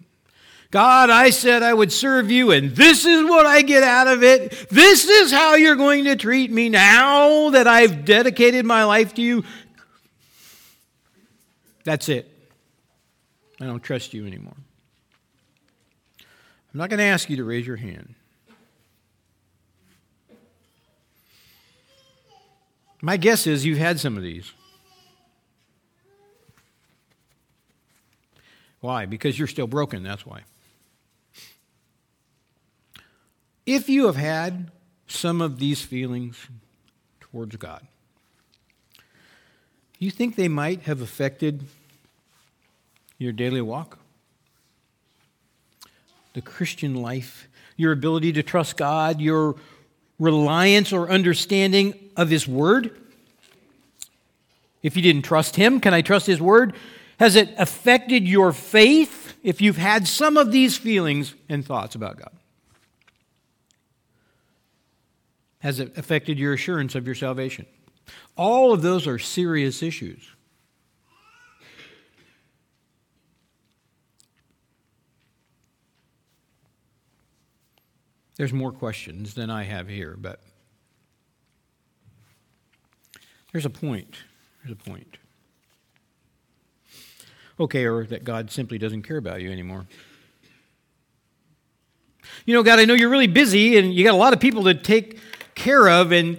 God, 0.75 1.09
I 1.09 1.29
said 1.29 1.63
I 1.63 1.73
would 1.73 1.93
serve 1.93 2.29
you, 2.29 2.51
and 2.51 2.75
this 2.75 3.05
is 3.05 3.23
what 3.23 3.45
I 3.45 3.61
get 3.61 3.81
out 3.81 4.07
of 4.07 4.23
it. 4.23 4.67
This 4.69 5.05
is 5.05 5.31
how 5.31 5.55
you're 5.55 5.77
going 5.77 6.03
to 6.03 6.17
treat 6.17 6.51
me 6.51 6.67
now 6.67 7.51
that 7.51 7.65
I've 7.65 8.03
dedicated 8.03 8.65
my 8.65 8.83
life 8.83 9.13
to 9.13 9.21
you. 9.21 9.45
That's 11.85 12.09
it. 12.09 12.29
I 13.61 13.67
don't 13.67 13.81
trust 13.81 14.13
you 14.13 14.27
anymore. 14.27 14.57
I'm 16.19 16.77
not 16.77 16.89
going 16.89 16.97
to 16.97 17.05
ask 17.05 17.29
you 17.29 17.37
to 17.37 17.45
raise 17.45 17.65
your 17.65 17.77
hand. 17.77 18.13
My 23.01 23.15
guess 23.15 23.47
is 23.47 23.63
you've 23.63 23.77
had 23.77 23.97
some 23.97 24.17
of 24.17 24.23
these. 24.23 24.51
Why? 28.81 29.05
Because 29.05 29.39
you're 29.39 29.47
still 29.47 29.67
broken, 29.67 30.03
that's 30.03 30.25
why. 30.25 30.41
If 33.65 33.89
you 33.89 34.05
have 34.05 34.15
had 34.15 34.71
some 35.07 35.41
of 35.41 35.59
these 35.59 35.81
feelings 35.81 36.47
towards 37.19 37.55
God, 37.55 37.85
you 39.97 40.11
think 40.11 40.35
they 40.35 40.47
might 40.47 40.83
have 40.83 41.01
affected 41.01 41.63
your 43.17 43.31
daily 43.31 43.61
walk? 43.61 43.97
The 46.33 46.41
Christian 46.41 46.95
life, 46.95 47.47
your 47.77 47.91
ability 47.91 48.33
to 48.33 48.43
trust 48.43 48.77
God, 48.77 49.21
your 49.21 49.55
reliance 50.19 50.93
or 50.93 51.09
understanding 51.09 51.93
of 52.15 52.29
His 52.29 52.47
Word? 52.47 52.95
If 54.83 54.95
you 54.95 55.01
didn't 55.01 55.23
trust 55.23 55.55
Him, 55.55 55.79
can 55.79 55.93
I 55.93 56.01
trust 56.01 56.27
His 56.27 56.41
Word? 56.41 56.75
Has 57.19 57.35
it 57.35 57.53
affected 57.57 58.27
your 58.27 58.51
faith 58.51 59.33
if 59.41 59.61
you've 59.61 59.77
had 59.77 60.07
some 60.07 60.37
of 60.37 60.51
these 60.51 60.77
feelings 60.77 61.33
and 61.49 61.65
thoughts 61.65 61.95
about 61.95 62.17
God? 62.17 62.31
Has 65.65 65.79
it 65.79 65.97
affected 65.97 66.37
your 66.37 66.53
assurance 66.53 66.93
of 66.93 67.07
your 67.07 67.15
salvation? 67.15 67.65
All 68.37 68.71
of 68.71 68.83
those 68.83 69.07
are 69.07 69.17
serious 69.17 69.81
issues. 69.81 70.23
There's 78.35 78.53
more 78.53 78.71
questions 78.71 79.33
than 79.33 79.49
I 79.49 79.63
have 79.63 79.87
here, 79.87 80.15
but 80.15 80.39
there's 83.51 83.65
a 83.65 83.71
point. 83.71 84.17
There's 84.63 84.73
a 84.73 84.75
point. 84.75 85.17
Okay, 87.59 87.85
or 87.85 88.05
that 88.05 88.23
God 88.23 88.51
simply 88.51 88.77
doesn't 88.77 89.01
care 89.01 89.17
about 89.17 89.41
you 89.41 89.51
anymore. 89.51 89.87
You 92.45 92.53
know, 92.53 92.61
God, 92.61 92.77
I 92.77 92.85
know 92.85 92.93
you're 92.93 93.09
really 93.09 93.25
busy 93.25 93.79
and 93.79 93.91
you 93.91 94.03
got 94.03 94.13
a 94.13 94.17
lot 94.17 94.33
of 94.33 94.39
people 94.39 94.65
to 94.65 94.75
take 94.75 95.19
care 95.65 95.89
of, 95.89 96.11
and 96.11 96.37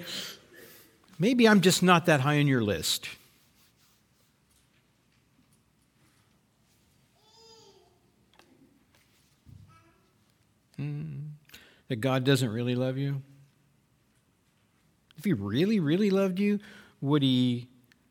maybe 1.19 1.49
I'm 1.49 1.61
just 1.61 1.83
not 1.83 2.07
that 2.07 2.21
high 2.21 2.39
on 2.39 2.47
your 2.47 2.63
list. 2.63 3.09
Hmm. 10.77 11.03
That 11.89 11.97
God 11.97 12.23
doesn't 12.23 12.51
really 12.51 12.77
love 12.77 12.99
you? 12.99 13.23
If 15.17 15.25
He 15.25 15.33
really, 15.33 15.81
really 15.81 16.11
loved 16.11 16.39
you, 16.39 16.61
would 17.01 17.23
He 17.23 17.67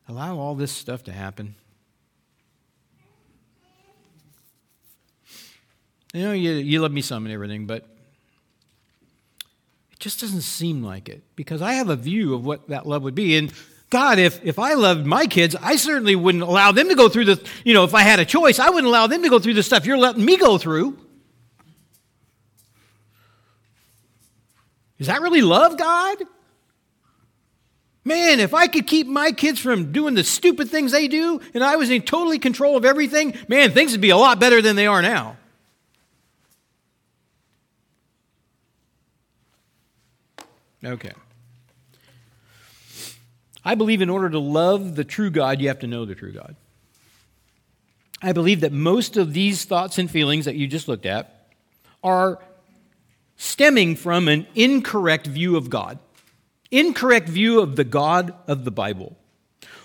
allow 0.08 0.36
all 0.38 0.54
this 0.54 0.72
stuff 0.72 1.02
to 1.04 1.12
happen? 1.12 1.54
You 6.12 6.22
know, 6.22 6.32
you, 6.32 6.52
you 6.52 6.80
love 6.80 6.92
me 6.92 7.00
some 7.00 7.24
and 7.24 7.32
everything, 7.32 7.66
but 7.66 7.95
it 9.96 10.00
just 10.00 10.20
doesn't 10.20 10.42
seem 10.42 10.82
like 10.82 11.08
it 11.08 11.22
because 11.36 11.62
I 11.62 11.72
have 11.72 11.88
a 11.88 11.96
view 11.96 12.34
of 12.34 12.44
what 12.44 12.68
that 12.68 12.86
love 12.86 13.02
would 13.02 13.14
be. 13.14 13.38
And 13.38 13.50
God, 13.88 14.18
if, 14.18 14.44
if 14.44 14.58
I 14.58 14.74
loved 14.74 15.06
my 15.06 15.24
kids, 15.24 15.56
I 15.56 15.76
certainly 15.76 16.14
wouldn't 16.14 16.44
allow 16.44 16.70
them 16.70 16.90
to 16.90 16.94
go 16.94 17.08
through 17.08 17.24
the, 17.24 17.48
you 17.64 17.72
know, 17.72 17.82
if 17.84 17.94
I 17.94 18.02
had 18.02 18.20
a 18.20 18.26
choice, 18.26 18.58
I 18.58 18.68
wouldn't 18.68 18.86
allow 18.86 19.06
them 19.06 19.22
to 19.22 19.30
go 19.30 19.38
through 19.38 19.54
the 19.54 19.62
stuff 19.62 19.86
you're 19.86 19.96
letting 19.96 20.22
me 20.22 20.36
go 20.36 20.58
through. 20.58 20.98
Is 24.98 25.06
that 25.06 25.22
really 25.22 25.40
love, 25.40 25.78
God? 25.78 26.18
Man, 28.04 28.38
if 28.38 28.52
I 28.52 28.66
could 28.66 28.86
keep 28.86 29.06
my 29.06 29.32
kids 29.32 29.58
from 29.58 29.92
doing 29.92 30.14
the 30.14 30.24
stupid 30.24 30.68
things 30.68 30.92
they 30.92 31.08
do 31.08 31.40
and 31.54 31.64
I 31.64 31.76
was 31.76 31.90
in 31.90 32.02
totally 32.02 32.38
control 32.38 32.76
of 32.76 32.84
everything, 32.84 33.34
man, 33.48 33.72
things 33.72 33.92
would 33.92 34.02
be 34.02 34.10
a 34.10 34.16
lot 34.16 34.38
better 34.38 34.60
than 34.60 34.76
they 34.76 34.86
are 34.86 35.00
now. 35.00 35.38
Okay. 40.86 41.12
I 43.64 43.74
believe 43.74 44.00
in 44.00 44.08
order 44.08 44.30
to 44.30 44.38
love 44.38 44.94
the 44.94 45.02
true 45.02 45.30
God, 45.30 45.60
you 45.60 45.66
have 45.68 45.80
to 45.80 45.88
know 45.88 46.04
the 46.04 46.14
true 46.14 46.30
God. 46.30 46.54
I 48.22 48.32
believe 48.32 48.60
that 48.60 48.72
most 48.72 49.16
of 49.16 49.34
these 49.34 49.64
thoughts 49.64 49.98
and 49.98 50.08
feelings 50.08 50.44
that 50.44 50.54
you 50.54 50.68
just 50.68 50.86
looked 50.86 51.04
at 51.04 51.50
are 52.02 52.38
stemming 53.36 53.96
from 53.96 54.28
an 54.28 54.46
incorrect 54.54 55.26
view 55.26 55.56
of 55.56 55.68
God, 55.68 55.98
incorrect 56.70 57.28
view 57.28 57.60
of 57.60 57.74
the 57.74 57.84
God 57.84 58.32
of 58.46 58.64
the 58.64 58.70
Bible, 58.70 59.16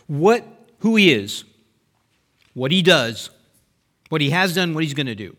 what, 0.06 0.46
who 0.80 0.96
He 0.96 1.12
is, 1.12 1.44
what 2.54 2.72
He 2.72 2.84
does, 2.84 3.32
what 4.10 4.22
He 4.22 4.30
has 4.30 4.54
done, 4.54 4.76
what 4.76 4.84
He's 4.84 4.94
going 4.94 5.08
to 5.08 5.16
do. 5.16 5.36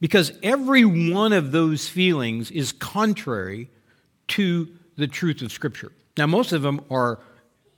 Because 0.00 0.32
every 0.42 0.84
one 0.84 1.32
of 1.32 1.50
those 1.50 1.88
feelings 1.88 2.50
is 2.50 2.72
contrary 2.72 3.70
to 4.28 4.68
the 4.96 5.06
truth 5.06 5.42
of 5.42 5.52
Scripture. 5.52 5.92
Now, 6.16 6.26
most 6.26 6.52
of 6.52 6.62
them 6.62 6.80
are 6.90 7.20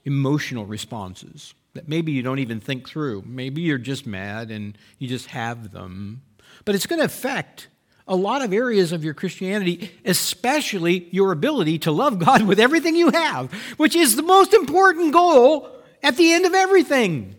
emotional 0.05 0.65
responses 0.65 1.53
that 1.73 1.87
maybe 1.87 2.11
you 2.11 2.21
don't 2.21 2.39
even 2.39 2.59
think 2.59 2.87
through. 2.87 3.23
Maybe 3.25 3.61
you're 3.61 3.77
just 3.77 4.07
mad 4.07 4.51
and 4.51 4.77
you 4.99 5.07
just 5.07 5.27
have 5.27 5.71
them. 5.71 6.21
But 6.65 6.75
it's 6.75 6.87
going 6.87 6.99
to 6.99 7.05
affect 7.05 7.67
a 8.07 8.15
lot 8.15 8.41
of 8.41 8.53
areas 8.53 8.91
of 8.91 9.03
your 9.03 9.13
Christianity, 9.13 9.91
especially 10.05 11.07
your 11.11 11.31
ability 11.31 11.79
to 11.79 11.91
love 11.91 12.19
God 12.19 12.43
with 12.43 12.59
everything 12.59 12.95
you 12.95 13.11
have, 13.11 13.51
which 13.77 13.95
is 13.95 14.15
the 14.15 14.23
most 14.23 14.53
important 14.53 15.13
goal 15.13 15.69
at 16.01 16.15
the 16.15 16.31
end 16.31 16.45
of 16.45 16.53
everything. 16.53 17.35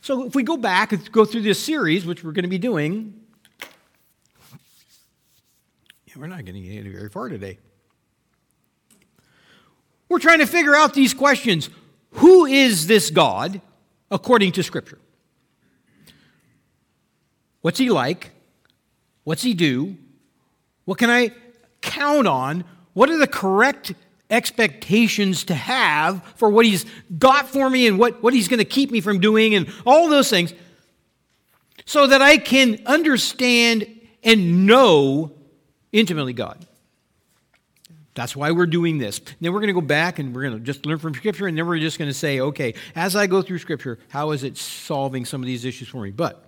So, 0.00 0.26
if 0.26 0.34
we 0.34 0.42
go 0.42 0.56
back 0.56 0.92
and 0.92 1.12
go 1.12 1.24
through 1.24 1.42
this 1.42 1.60
series, 1.60 2.04
which 2.04 2.24
we're 2.24 2.32
going 2.32 2.42
to 2.42 2.48
be 2.48 2.58
doing, 2.58 3.21
we're 6.16 6.26
not 6.26 6.44
going 6.44 6.54
to 6.54 6.60
get 6.60 6.84
very 6.84 7.08
far 7.08 7.28
today. 7.28 7.58
We're 10.08 10.18
trying 10.18 10.40
to 10.40 10.46
figure 10.46 10.74
out 10.74 10.94
these 10.94 11.14
questions. 11.14 11.70
who 12.16 12.44
is 12.44 12.86
this 12.86 13.10
God 13.10 13.62
according 14.10 14.52
to 14.52 14.62
Scripture? 14.62 14.98
What's 17.62 17.78
he 17.78 17.88
like? 17.88 18.30
What's 19.24 19.42
he 19.42 19.54
do? 19.54 19.96
What 20.84 20.98
can 20.98 21.08
I 21.08 21.30
count 21.80 22.26
on? 22.26 22.64
What 22.92 23.08
are 23.08 23.16
the 23.16 23.26
correct 23.26 23.94
expectations 24.28 25.44
to 25.44 25.54
have 25.54 26.22
for 26.36 26.50
what 26.50 26.66
he's 26.66 26.84
got 27.18 27.48
for 27.48 27.70
me 27.70 27.86
and 27.86 27.98
what, 27.98 28.22
what 28.22 28.34
he's 28.34 28.48
going 28.48 28.58
to 28.58 28.64
keep 28.64 28.90
me 28.90 29.00
from 29.00 29.20
doing 29.20 29.54
and 29.54 29.72
all 29.86 30.08
those 30.08 30.28
things 30.28 30.52
so 31.86 32.06
that 32.06 32.20
I 32.20 32.36
can 32.36 32.82
understand 32.84 33.86
and 34.22 34.66
know 34.66 35.32
intimately 35.92 36.32
God. 36.32 36.66
That's 38.14 38.36
why 38.36 38.50
we're 38.50 38.66
doing 38.66 38.98
this. 38.98 39.20
Then 39.40 39.52
we're 39.52 39.60
going 39.60 39.74
to 39.74 39.80
go 39.80 39.80
back 39.80 40.18
and 40.18 40.34
we're 40.34 40.42
going 40.42 40.54
to 40.54 40.60
just 40.60 40.84
learn 40.84 40.98
from 40.98 41.14
Scripture, 41.14 41.46
and 41.46 41.56
then 41.56 41.66
we're 41.66 41.78
just 41.78 41.98
going 41.98 42.10
to 42.10 42.14
say, 42.14 42.40
okay, 42.40 42.74
as 42.94 43.16
I 43.16 43.26
go 43.26 43.40
through 43.40 43.58
Scripture, 43.58 43.98
how 44.08 44.32
is 44.32 44.44
it 44.44 44.58
solving 44.58 45.24
some 45.24 45.40
of 45.42 45.46
these 45.46 45.64
issues 45.64 45.88
for 45.88 46.02
me? 46.02 46.10
But 46.10 46.44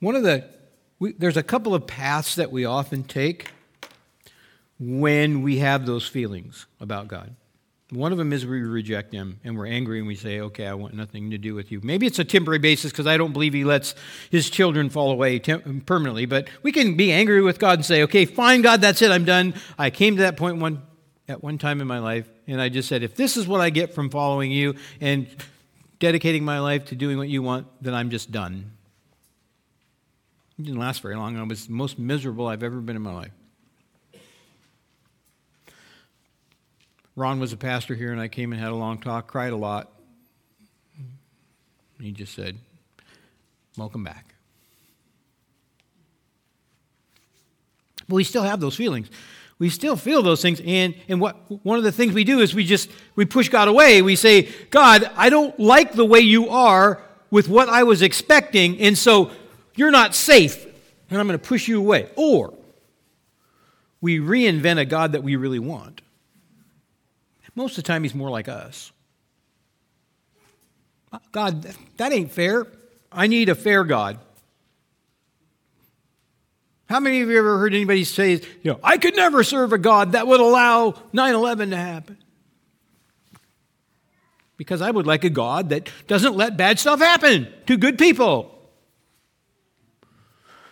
one 0.00 0.16
of 0.16 0.24
the, 0.24 0.48
we, 0.98 1.12
there's 1.12 1.36
a 1.36 1.42
couple 1.42 1.72
of 1.72 1.86
paths 1.86 2.34
that 2.34 2.50
we 2.50 2.64
often 2.64 3.04
take 3.04 3.52
when 4.80 5.42
we 5.42 5.58
have 5.58 5.86
those 5.86 6.06
feelings 6.06 6.66
about 6.80 7.06
God. 7.06 7.34
One 7.90 8.12
of 8.12 8.18
them 8.18 8.34
is 8.34 8.44
we 8.44 8.60
reject 8.60 9.14
him 9.14 9.40
and 9.44 9.56
we're 9.56 9.66
angry 9.66 9.98
and 9.98 10.06
we 10.06 10.14
say, 10.14 10.40
okay, 10.40 10.66
I 10.66 10.74
want 10.74 10.92
nothing 10.92 11.30
to 11.30 11.38
do 11.38 11.54
with 11.54 11.72
you. 11.72 11.80
Maybe 11.82 12.06
it's 12.06 12.18
a 12.18 12.24
temporary 12.24 12.58
basis 12.58 12.92
because 12.92 13.06
I 13.06 13.16
don't 13.16 13.32
believe 13.32 13.54
he 13.54 13.64
lets 13.64 13.94
his 14.30 14.50
children 14.50 14.90
fall 14.90 15.10
away 15.10 15.38
permanently, 15.38 16.26
but 16.26 16.48
we 16.62 16.70
can 16.70 16.98
be 16.98 17.12
angry 17.12 17.40
with 17.40 17.58
God 17.58 17.78
and 17.78 17.86
say, 17.86 18.02
okay, 18.02 18.26
fine, 18.26 18.60
God, 18.60 18.82
that's 18.82 19.00
it, 19.00 19.10
I'm 19.10 19.24
done. 19.24 19.54
I 19.78 19.88
came 19.88 20.16
to 20.16 20.22
that 20.22 20.36
point 20.36 20.58
one, 20.58 20.82
at 21.28 21.42
one 21.42 21.56
time 21.56 21.80
in 21.80 21.86
my 21.86 21.98
life 21.98 22.28
and 22.46 22.60
I 22.60 22.68
just 22.68 22.90
said, 22.90 23.02
if 23.02 23.14
this 23.14 23.38
is 23.38 23.48
what 23.48 23.62
I 23.62 23.70
get 23.70 23.94
from 23.94 24.10
following 24.10 24.50
you 24.50 24.74
and 25.00 25.26
dedicating 25.98 26.44
my 26.44 26.60
life 26.60 26.86
to 26.86 26.94
doing 26.94 27.16
what 27.16 27.28
you 27.28 27.42
want, 27.42 27.66
then 27.80 27.94
I'm 27.94 28.10
just 28.10 28.30
done. 28.30 28.72
It 30.58 30.64
didn't 30.64 30.80
last 30.80 31.00
very 31.00 31.16
long. 31.16 31.38
I 31.38 31.42
was 31.42 31.68
the 31.68 31.72
most 31.72 31.98
miserable 31.98 32.48
I've 32.48 32.62
ever 32.62 32.80
been 32.80 32.96
in 32.96 33.02
my 33.02 33.14
life. 33.14 33.32
Ron 37.18 37.40
was 37.40 37.52
a 37.52 37.56
pastor 37.56 37.96
here, 37.96 38.12
and 38.12 38.20
I 38.20 38.28
came 38.28 38.52
and 38.52 38.60
had 38.60 38.70
a 38.70 38.76
long 38.76 38.98
talk, 38.98 39.26
cried 39.26 39.52
a 39.52 39.56
lot. 39.56 39.90
He 42.00 42.12
just 42.12 42.32
said, 42.32 42.56
Welcome 43.76 44.04
back. 44.04 44.34
But 48.08 48.14
we 48.14 48.22
still 48.22 48.44
have 48.44 48.60
those 48.60 48.76
feelings. 48.76 49.10
We 49.58 49.68
still 49.68 49.96
feel 49.96 50.22
those 50.22 50.40
things. 50.40 50.60
And, 50.64 50.94
and 51.08 51.20
what, 51.20 51.36
one 51.64 51.76
of 51.76 51.82
the 51.82 51.90
things 51.90 52.14
we 52.14 52.22
do 52.22 52.38
is 52.38 52.54
we 52.54 52.64
just 52.64 52.88
we 53.16 53.24
push 53.24 53.48
God 53.48 53.66
away. 53.66 54.00
We 54.00 54.14
say, 54.14 54.48
God, 54.70 55.10
I 55.16 55.28
don't 55.28 55.58
like 55.58 55.94
the 55.94 56.04
way 56.04 56.20
you 56.20 56.48
are 56.50 57.02
with 57.32 57.48
what 57.48 57.68
I 57.68 57.82
was 57.82 58.00
expecting, 58.00 58.78
and 58.78 58.96
so 58.96 59.32
you're 59.74 59.90
not 59.90 60.14
safe, 60.14 60.64
and 61.10 61.18
I'm 61.20 61.26
going 61.26 61.38
to 61.38 61.44
push 61.44 61.66
you 61.66 61.80
away. 61.80 62.10
Or 62.14 62.54
we 64.00 64.20
reinvent 64.20 64.78
a 64.78 64.84
God 64.84 65.12
that 65.12 65.24
we 65.24 65.34
really 65.34 65.58
want. 65.58 66.00
Most 67.58 67.76
of 67.76 67.82
the 67.82 67.88
time, 67.88 68.04
he's 68.04 68.14
more 68.14 68.30
like 68.30 68.46
us. 68.46 68.92
God, 71.32 71.66
that 71.96 72.12
ain't 72.12 72.30
fair. 72.30 72.68
I 73.10 73.26
need 73.26 73.48
a 73.48 73.56
fair 73.56 73.82
God. 73.82 74.20
How 76.88 77.00
many 77.00 77.20
of 77.20 77.28
you 77.28 77.36
ever 77.36 77.58
heard 77.58 77.74
anybody 77.74 78.04
say, 78.04 78.34
you 78.34 78.42
know, 78.62 78.78
I 78.80 78.96
could 78.96 79.16
never 79.16 79.42
serve 79.42 79.72
a 79.72 79.78
God 79.78 80.12
that 80.12 80.28
would 80.28 80.38
allow 80.38 81.02
9 81.12 81.34
11 81.34 81.70
to 81.70 81.76
happen? 81.76 82.18
Because 84.56 84.80
I 84.80 84.92
would 84.92 85.08
like 85.08 85.24
a 85.24 85.30
God 85.30 85.70
that 85.70 85.90
doesn't 86.06 86.36
let 86.36 86.56
bad 86.56 86.78
stuff 86.78 87.00
happen 87.00 87.48
to 87.66 87.76
good 87.76 87.98
people. 87.98 88.56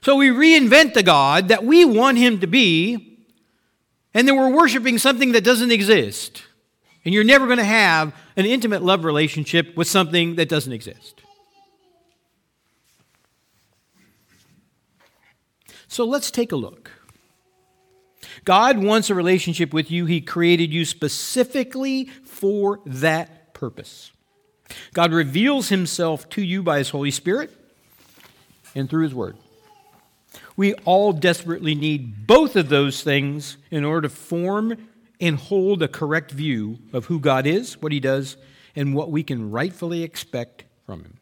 So 0.03 0.15
we 0.15 0.29
reinvent 0.29 0.95
the 0.95 1.03
God 1.03 1.49
that 1.49 1.65
we 1.65 1.85
want 1.85 2.17
him 2.17 2.39
to 2.39 2.47
be, 2.47 3.27
and 4.15 4.29
then 4.29 4.37
we're 4.37 4.55
worshiping 4.55 4.99
something 4.99 5.33
that 5.33 5.43
doesn't 5.43 5.73
exist. 5.73 6.45
And 7.07 7.15
you're 7.15 7.25
never 7.25 7.47
going 7.47 7.59
to 7.59 7.65
have 7.65 8.13
an 8.37 8.47
intimate 8.47 8.83
love 8.83 9.05
relationship 9.05 9.77
with 9.77 9.87
something 9.87 10.35
that 10.35 10.49
doesn't 10.49 10.73
exist. 10.73 11.23
So 15.87 16.05
let's 16.05 16.33
take 16.33 16.51
a 16.51 16.57
look. 16.57 16.91
God 18.45 18.79
wants 18.79 19.09
a 19.09 19.15
relationship 19.15 19.73
with 19.73 19.89
you. 19.89 20.07
He 20.07 20.21
created 20.21 20.73
you 20.73 20.85
specifically 20.85 22.07
for 22.25 22.81
that 22.85 23.55
purpose. 23.55 24.11
God 24.93 25.13
reveals 25.13 25.69
himself 25.69 26.29
to 26.31 26.43
you 26.43 26.61
by 26.65 26.79
his 26.79 26.91
Holy 26.91 27.13
Spirit 27.13 27.53
and 28.75 28.91
through 28.91 29.05
his 29.05 29.15
word. 29.15 29.37
We 30.57 30.75
all 30.85 31.13
desperately 31.13 31.77
need 31.77 32.27
both 32.27 32.57
of 32.57 32.69
those 32.69 33.05
things 33.05 33.59
in 33.71 33.85
order 33.85 34.09
to 34.09 34.15
form 34.15 34.77
and 35.21 35.37
hold 35.37 35.83
a 35.83 35.89
correct 35.89 36.31
view 36.31 36.79
of 36.93 37.07
who 37.07 37.21
God 37.21 37.47
is, 37.47 37.81
what 37.81 37.93
He 37.93 38.01
does, 38.01 38.37
and 38.75 38.95
what 38.95 39.11
we 39.11 39.23
can 39.23 39.51
rightfully 39.51 40.03
expect 40.03 40.65
from 40.85 41.03
Him. 41.03 41.19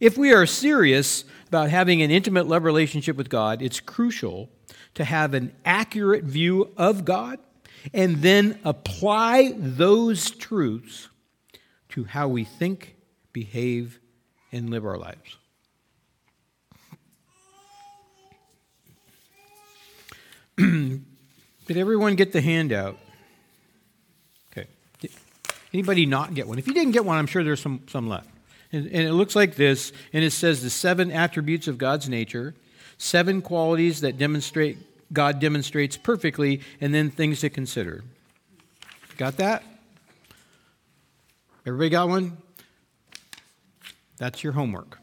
If 0.00 0.18
we 0.18 0.32
are 0.32 0.46
serious 0.46 1.24
about 1.48 1.70
having 1.70 2.02
an 2.02 2.10
intimate 2.10 2.46
love 2.46 2.64
relationship 2.64 3.16
with 3.16 3.28
God, 3.28 3.62
it's 3.62 3.80
crucial 3.80 4.50
to 4.94 5.04
have 5.04 5.34
an 5.34 5.52
accurate 5.64 6.24
view 6.24 6.72
of 6.76 7.04
God 7.04 7.38
and 7.94 8.16
then 8.16 8.58
apply 8.64 9.54
those 9.56 10.30
truths 10.30 11.08
to 11.90 12.04
how 12.04 12.28
we 12.28 12.44
think, 12.44 12.96
behave, 13.32 14.00
and 14.52 14.70
live 14.70 14.84
our 14.84 14.98
lives. 14.98 15.36
Did 21.70 21.76
everyone 21.76 22.16
get 22.16 22.32
the 22.32 22.40
handout? 22.40 22.98
Okay. 24.50 24.66
Did 24.98 25.12
anybody 25.72 26.04
not 26.04 26.34
get 26.34 26.48
one? 26.48 26.58
If 26.58 26.66
you 26.66 26.74
didn't 26.74 26.90
get 26.90 27.04
one, 27.04 27.16
I'm 27.16 27.28
sure 27.28 27.44
there's 27.44 27.60
some, 27.60 27.84
some 27.86 28.08
left. 28.08 28.28
And, 28.72 28.86
and 28.86 29.06
it 29.06 29.12
looks 29.12 29.36
like 29.36 29.54
this, 29.54 29.92
and 30.12 30.24
it 30.24 30.32
says 30.32 30.64
the 30.64 30.68
seven 30.68 31.12
attributes 31.12 31.68
of 31.68 31.78
God's 31.78 32.08
nature, 32.08 32.56
seven 32.98 33.40
qualities 33.40 34.00
that 34.00 34.18
demonstrate 34.18 34.78
God 35.12 35.38
demonstrates 35.38 35.96
perfectly, 35.96 36.60
and 36.80 36.92
then 36.92 37.08
things 37.08 37.38
to 37.42 37.50
consider. 37.50 38.02
Got 39.16 39.36
that? 39.36 39.62
Everybody 41.64 41.90
got 41.90 42.08
one? 42.08 42.36
That's 44.16 44.42
your 44.42 44.54
homework. 44.54 44.99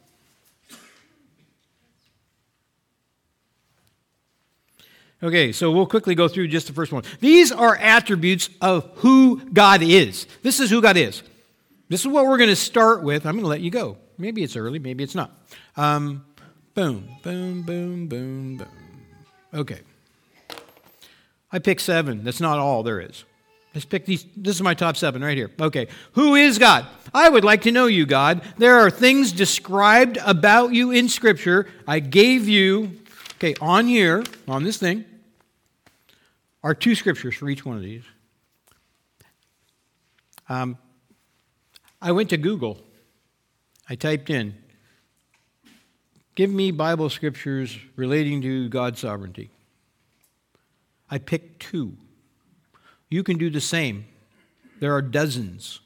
Okay, 5.22 5.52
so 5.52 5.72
we'll 5.72 5.88
quickly 5.88 6.14
go 6.14 6.28
through 6.28 6.48
just 6.48 6.68
the 6.68 6.74
first 6.74 6.92
one. 6.92 7.04
These 7.20 7.52
are 7.52 7.76
attributes 7.76 8.50
of 8.62 8.90
who 8.98 9.42
God 9.50 9.82
is. 9.82 10.28
This 10.44 10.60
is 10.60 10.70
who 10.70 10.82
God 10.82 10.96
is. 10.96 11.24
This 11.90 12.02
is 12.02 12.08
what 12.08 12.28
we're 12.28 12.38
going 12.38 12.50
to 12.50 12.56
start 12.56 13.02
with. 13.02 13.26
I'm 13.26 13.34
going 13.34 13.44
to 13.44 13.50
let 13.50 13.62
you 13.62 13.72
go. 13.72 13.98
Maybe 14.20 14.44
it's 14.44 14.56
early, 14.56 14.78
maybe 14.78 15.04
it's 15.04 15.16
not. 15.16 15.32
Um, 15.76 16.26
boom, 16.76 17.08
boom, 17.24 17.64
boom, 17.64 18.08
boom, 18.08 18.58
boom. 18.58 18.68
Okay. 19.54 19.80
I 21.52 21.60
picked 21.60 21.82
seven. 21.82 22.24
That's 22.24 22.42
not 22.42 22.60
all 22.60 22.84
there 22.84 23.00
is. 23.00 23.24
Let's 23.74 23.86
pick 23.86 24.06
these. 24.06 24.26
This 24.36 24.56
is 24.56 24.62
my 24.62 24.74
top 24.74 24.98
seven 24.98 25.24
right 25.24 25.38
here. 25.38 25.52
Okay. 25.60 25.88
Who 26.14 26.36
is 26.36 26.58
God? 26.58 26.86
I 27.14 27.30
would 27.30 27.44
like 27.44 27.62
to 27.64 27.72
know 27.72 27.86
you, 27.86 28.06
God. 28.06 28.42
There 28.58 28.80
are 28.80 28.90
things 28.90 29.32
described 29.32 30.18
about 30.26 30.74
you 30.74 30.92
in 30.92 31.10
Scripture. 31.10 31.68
I 31.88 32.00
gave 32.00 32.50
you 32.50 33.00
Okay, 33.38 33.54
on 33.62 33.85
here, 33.85 34.23
on 34.48 34.63
this 34.63 34.77
thing, 34.77 35.06
are 36.63 36.73
two 36.73 36.96
scriptures 36.96 37.35
for 37.35 37.48
each 37.48 37.63
one 37.63 37.75
of 37.77 37.83
these. 37.83 38.04
Um, 40.50 40.79
I 42.02 42.13
went 42.13 42.31
to 42.31 42.38
Google. 42.38 42.79
I 43.88 43.94
typed 43.94 44.31
in, 44.31 44.56
give 46.33 46.50
me 46.50 46.71
Bible 46.71 47.12
scriptures 47.12 47.77
relating 47.96 48.42
to 48.42 48.69
God's 48.69 49.02
sovereignty. 49.02 49.52
I 51.08 51.19
picked 51.19 51.62
two. 51.62 51.96
You 53.08 53.23
can 53.23 53.38
do 53.38 53.52
the 53.52 53.62
same. 53.62 54.06
There 54.79 54.96
are 54.96 55.02
dozens. 55.02 55.79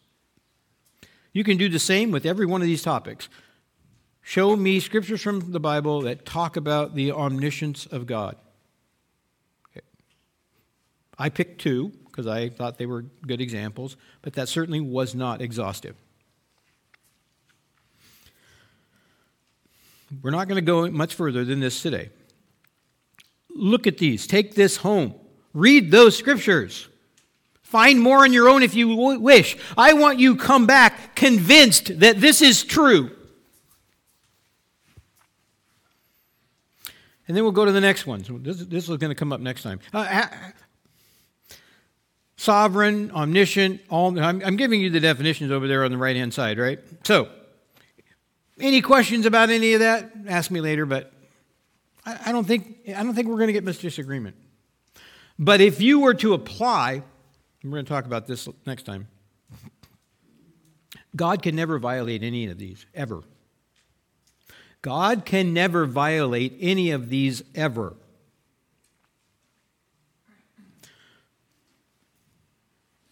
You 1.33 1.43
can 1.43 1.57
do 1.57 1.67
the 1.67 1.79
same 1.79 2.11
with 2.11 2.25
every 2.25 2.45
one 2.45 2.61
of 2.61 2.67
these 2.67 2.81
topics. 2.81 3.27
Show 4.21 4.55
me 4.55 4.79
scriptures 4.79 5.21
from 5.21 5.51
the 5.51 5.59
Bible 5.59 6.01
that 6.01 6.25
talk 6.25 6.55
about 6.55 6.95
the 6.95 7.11
omniscience 7.11 7.85
of 7.85 8.05
God. 8.05 8.35
Okay. 9.71 9.85
I 11.17 11.29
picked 11.29 11.61
two 11.61 11.91
because 12.05 12.27
I 12.27 12.49
thought 12.49 12.77
they 12.77 12.85
were 12.85 13.03
good 13.25 13.41
examples, 13.41 13.97
but 14.21 14.33
that 14.33 14.49
certainly 14.49 14.79
was 14.79 15.15
not 15.15 15.41
exhaustive. 15.41 15.95
We're 20.21 20.31
not 20.31 20.47
going 20.47 20.57
to 20.57 20.61
go 20.61 20.89
much 20.91 21.15
further 21.15 21.45
than 21.45 21.61
this 21.61 21.81
today. 21.81 22.09
look 23.55 23.87
at 23.87 23.97
these. 23.97 24.27
Take 24.27 24.55
this 24.55 24.77
home. 24.77 25.15
Read 25.53 25.91
those 25.91 26.17
scriptures. 26.17 26.87
Find 27.63 27.99
more 28.01 28.19
on 28.19 28.33
your 28.33 28.49
own 28.49 28.63
if 28.63 28.75
you 28.75 28.95
wish. 28.95 29.57
I 29.77 29.93
want 29.93 30.19
you 30.19 30.35
come 30.35 30.65
back 30.65 31.15
convinced 31.15 31.99
that 31.99 32.19
this 32.19 32.41
is 32.41 32.63
true. 32.63 33.15
And 37.31 37.37
then 37.37 37.45
we'll 37.45 37.53
go 37.53 37.63
to 37.63 37.71
the 37.71 37.79
next 37.79 38.05
one. 38.05 38.25
This, 38.43 38.57
this 38.57 38.89
is 38.89 38.97
going 38.97 39.09
to 39.09 39.15
come 39.15 39.31
up 39.31 39.39
next 39.39 39.63
time. 39.63 39.79
Uh, 39.93 40.27
sovereign, 42.35 43.09
omniscient, 43.11 43.79
all. 43.89 44.19
I'm, 44.19 44.41
I'm 44.43 44.57
giving 44.57 44.81
you 44.81 44.89
the 44.89 44.99
definitions 44.99 45.49
over 45.49 45.65
there 45.65 45.85
on 45.85 45.91
the 45.91 45.97
right 45.97 46.17
hand 46.17 46.33
side, 46.33 46.59
right? 46.59 46.77
So, 47.05 47.29
any 48.59 48.81
questions 48.81 49.25
about 49.25 49.49
any 49.49 49.75
of 49.75 49.79
that? 49.79 50.11
Ask 50.27 50.51
me 50.51 50.59
later, 50.59 50.85
but 50.85 51.13
I, 52.05 52.19
I 52.25 52.31
don't 52.33 52.45
think 52.45 52.79
I 52.89 53.01
don't 53.01 53.15
think 53.15 53.29
we're 53.29 53.37
going 53.37 53.47
to 53.47 53.53
get 53.53 53.63
much 53.63 53.77
disagreement. 53.77 54.35
But 55.39 55.61
if 55.61 55.79
you 55.79 56.01
were 56.01 56.15
to 56.15 56.33
apply 56.33 57.03
we're 57.63 57.71
going 57.71 57.85
to 57.85 57.89
talk 57.89 58.05
about 58.05 58.27
this 58.27 58.49
next 58.65 58.83
time. 58.83 59.07
God 61.15 61.43
can 61.43 61.55
never 61.55 61.77
violate 61.77 62.23
any 62.23 62.47
of 62.47 62.57
these, 62.57 62.85
ever. 62.95 63.21
God 64.81 65.25
can 65.25 65.53
never 65.53 65.85
violate 65.85 66.57
any 66.59 66.91
of 66.91 67.09
these, 67.09 67.43
ever. 67.53 67.95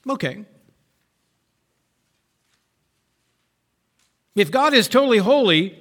Okay. 0.09 0.45
If 4.36 4.49
God 4.51 4.74
is 4.74 4.88
totally 4.88 5.20
holy 5.20 5.78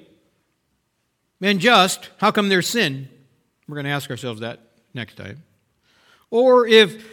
and 1.40 1.60
just, 1.60 2.10
how 2.18 2.30
come 2.30 2.48
there's 2.48 2.68
sin? 2.68 3.08
We're 3.66 3.76
going 3.76 3.84
to 3.84 3.90
ask 3.90 4.10
ourselves 4.10 4.40
that 4.40 4.60
next 4.92 5.16
time. 5.16 5.44
Or 6.30 6.66
if 6.66 7.06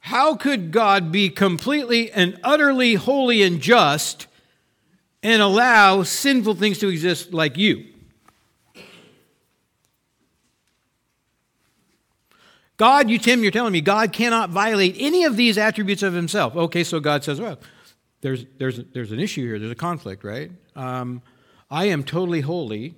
how 0.00 0.36
could 0.36 0.70
God 0.70 1.10
be 1.10 1.30
completely 1.30 2.10
and 2.12 2.38
utterly 2.44 2.94
holy 2.94 3.42
and 3.42 3.60
just 3.60 4.26
and 5.22 5.42
allow 5.42 6.02
sinful 6.02 6.54
things 6.54 6.78
to 6.78 6.88
exist 6.88 7.32
like 7.32 7.56
you? 7.56 7.84
God, 12.76 13.10
you, 13.10 13.18
Tim, 13.18 13.42
you're 13.42 13.50
telling 13.50 13.72
me 13.72 13.80
God 13.80 14.12
cannot 14.12 14.50
violate 14.50 14.94
any 14.98 15.24
of 15.24 15.36
these 15.36 15.58
attributes 15.58 16.04
of 16.04 16.14
himself. 16.14 16.54
Okay, 16.54 16.84
so 16.84 17.00
God 17.00 17.24
says, 17.24 17.40
well, 17.40 17.58
there's, 18.20 18.46
there's, 18.58 18.80
there's 18.92 19.10
an 19.10 19.18
issue 19.18 19.44
here, 19.44 19.58
there's 19.58 19.72
a 19.72 19.76
conflict, 19.76 20.22
right? 20.22 20.52
Um, 20.76 21.20
I 21.70 21.86
am 21.86 22.04
totally 22.04 22.40
holy 22.40 22.94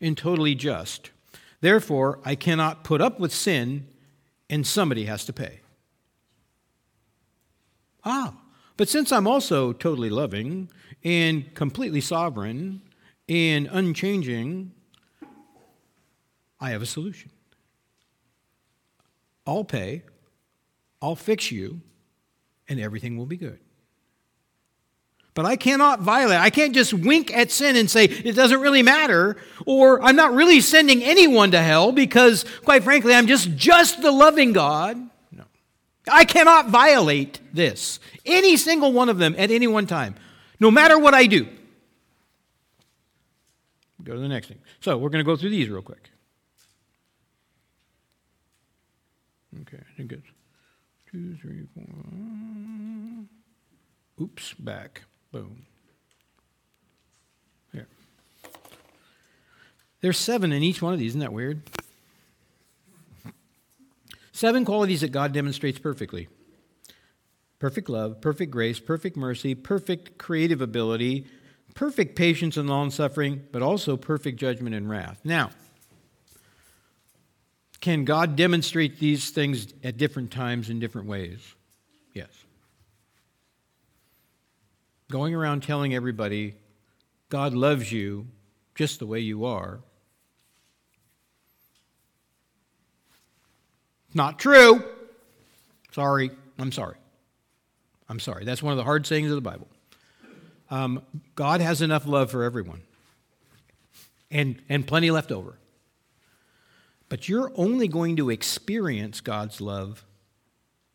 and 0.00 0.16
totally 0.16 0.54
just. 0.54 1.10
Therefore, 1.60 2.20
I 2.24 2.36
cannot 2.36 2.84
put 2.84 3.00
up 3.00 3.18
with 3.18 3.32
sin, 3.32 3.88
and 4.48 4.64
somebody 4.64 5.06
has 5.06 5.24
to 5.24 5.32
pay. 5.32 5.60
Ah, 8.04 8.34
but 8.76 8.88
since 8.88 9.10
I'm 9.10 9.26
also 9.26 9.72
totally 9.72 10.10
loving 10.10 10.70
and 11.06 11.54
completely 11.54 12.00
sovereign 12.00 12.82
and 13.28 13.68
unchanging, 13.70 14.72
I 16.58 16.70
have 16.70 16.82
a 16.82 16.86
solution. 16.86 17.30
I'll 19.46 19.62
pay, 19.62 20.02
I'll 21.00 21.14
fix 21.14 21.52
you, 21.52 21.80
and 22.68 22.80
everything 22.80 23.16
will 23.16 23.26
be 23.26 23.36
good. 23.36 23.60
But 25.34 25.46
I 25.46 25.54
cannot 25.54 26.00
violate. 26.00 26.40
I 26.40 26.50
can't 26.50 26.74
just 26.74 26.92
wink 26.92 27.32
at 27.32 27.52
sin 27.52 27.76
and 27.76 27.88
say 27.88 28.06
it 28.06 28.34
doesn't 28.34 28.60
really 28.60 28.82
matter, 28.82 29.36
or 29.64 30.02
I'm 30.02 30.16
not 30.16 30.32
really 30.32 30.60
sending 30.60 31.04
anyone 31.04 31.52
to 31.52 31.62
hell 31.62 31.92
because, 31.92 32.44
quite 32.64 32.82
frankly, 32.82 33.14
I'm 33.14 33.28
just 33.28 33.54
just 33.54 34.02
the 34.02 34.10
loving 34.10 34.52
God. 34.52 34.96
No, 35.30 35.44
I 36.10 36.24
cannot 36.24 36.70
violate 36.70 37.38
this, 37.52 38.00
any 38.24 38.56
single 38.56 38.92
one 38.92 39.08
of 39.08 39.18
them 39.18 39.36
at 39.38 39.52
any 39.52 39.68
one 39.68 39.86
time, 39.86 40.16
no 40.58 40.70
matter 40.70 40.98
what 40.98 41.14
I 41.14 41.26
do. 41.26 41.46
Go 44.02 44.14
to 44.14 44.20
the 44.20 44.28
next 44.28 44.48
thing. 44.48 44.58
So 44.80 44.96
we're 44.96 45.10
going 45.10 45.24
to 45.24 45.28
go 45.28 45.36
through 45.36 45.50
these 45.50 45.68
real 45.68 45.82
quick. 45.82 46.10
Okay, 49.62 49.78
I 49.78 49.96
think 49.96 50.12
it's 50.12 50.26
two, 51.10 51.36
three, 51.36 51.66
four. 51.74 51.84
Oops, 54.20 54.54
back. 54.54 55.02
Boom. 55.32 55.66
Here. 57.72 57.88
There's 60.00 60.18
seven 60.18 60.52
in 60.52 60.62
each 60.62 60.80
one 60.80 60.92
of 60.92 60.98
these. 60.98 61.12
Isn't 61.12 61.20
that 61.20 61.32
weird? 61.32 61.62
Seven 64.32 64.64
qualities 64.64 65.00
that 65.00 65.12
God 65.12 65.32
demonstrates 65.32 65.78
perfectly 65.78 66.28
perfect 67.58 67.88
love, 67.88 68.20
perfect 68.20 68.50
grace, 68.50 68.78
perfect 68.78 69.16
mercy, 69.16 69.54
perfect 69.54 70.18
creative 70.18 70.60
ability, 70.60 71.26
perfect 71.74 72.16
patience 72.16 72.56
and 72.56 72.68
long 72.68 72.90
suffering, 72.90 73.44
but 73.52 73.62
also 73.62 73.96
perfect 73.96 74.38
judgment 74.38 74.74
and 74.74 74.88
wrath. 74.88 75.20
Now, 75.24 75.50
can 77.80 78.04
God 78.04 78.36
demonstrate 78.36 78.98
these 78.98 79.30
things 79.30 79.72
at 79.84 79.96
different 79.96 80.30
times 80.30 80.70
in 80.70 80.80
different 80.80 81.08
ways? 81.08 81.40
Yes. 82.14 82.30
Going 85.10 85.34
around 85.34 85.62
telling 85.62 85.94
everybody 85.94 86.54
God 87.28 87.54
loves 87.54 87.92
you 87.92 88.26
just 88.74 88.98
the 88.98 89.06
way 89.06 89.20
you 89.20 89.44
are 89.44 89.80
Not 94.16 94.38
true. 94.38 94.82
Sorry. 95.92 96.30
I'm 96.58 96.72
sorry. 96.72 96.96
I'm 98.08 98.20
sorry. 98.20 98.44
That's 98.44 98.62
one 98.62 98.72
of 98.72 98.76
the 98.76 98.84
hard 98.84 99.06
sayings 99.06 99.30
of 99.30 99.36
the 99.36 99.40
Bible. 99.40 99.68
Um, 100.70 101.02
God 101.34 101.60
has 101.60 101.82
enough 101.82 102.06
love 102.06 102.30
for 102.30 102.42
everyone 102.42 102.82
and, 104.30 104.60
and 104.68 104.86
plenty 104.86 105.10
left 105.10 105.30
over. 105.30 105.58
But 107.08 107.28
you're 107.28 107.52
only 107.54 107.88
going 107.88 108.16
to 108.16 108.30
experience 108.30 109.20
God's 109.20 109.60
love 109.60 110.04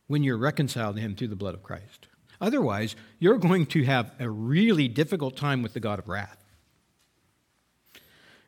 when 0.08 0.24
you're 0.24 0.38
reconciled 0.38 0.98
to 0.98 1.02
Him 1.02 1.16
through 1.16 1.30
the 1.30 1.38
blood 1.38 1.54
of 1.54 1.64
Christ. 1.64 2.08
Otherwise, 2.42 2.96
you're 3.20 3.38
going 3.38 3.66
to 3.68 3.84
have 3.84 4.12
a 4.20 4.30
really 4.30 4.88
difficult 4.88 5.38
time 5.38 5.62
with 5.62 5.74
the 5.74 5.80
God 5.80 6.00
of 6.00 6.10
wrath. 6.10 6.44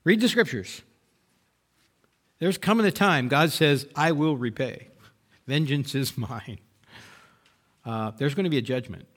Read 0.04 0.20
the 0.20 0.28
scriptures. 0.28 0.82
There's 2.40 2.58
coming 2.58 2.86
a 2.86 2.92
time, 2.92 3.30
God 3.30 3.52
says, 3.52 3.88
I 3.96 4.12
will 4.12 4.36
repay. 4.36 4.90
Vengeance 5.48 5.96
is 5.96 6.18
mine. 6.18 6.58
Uh, 7.86 8.12
there's 8.18 8.34
going 8.36 8.46
to 8.46 8.50
be 8.50 8.58
a 8.58 8.62
judgment. 8.62 9.08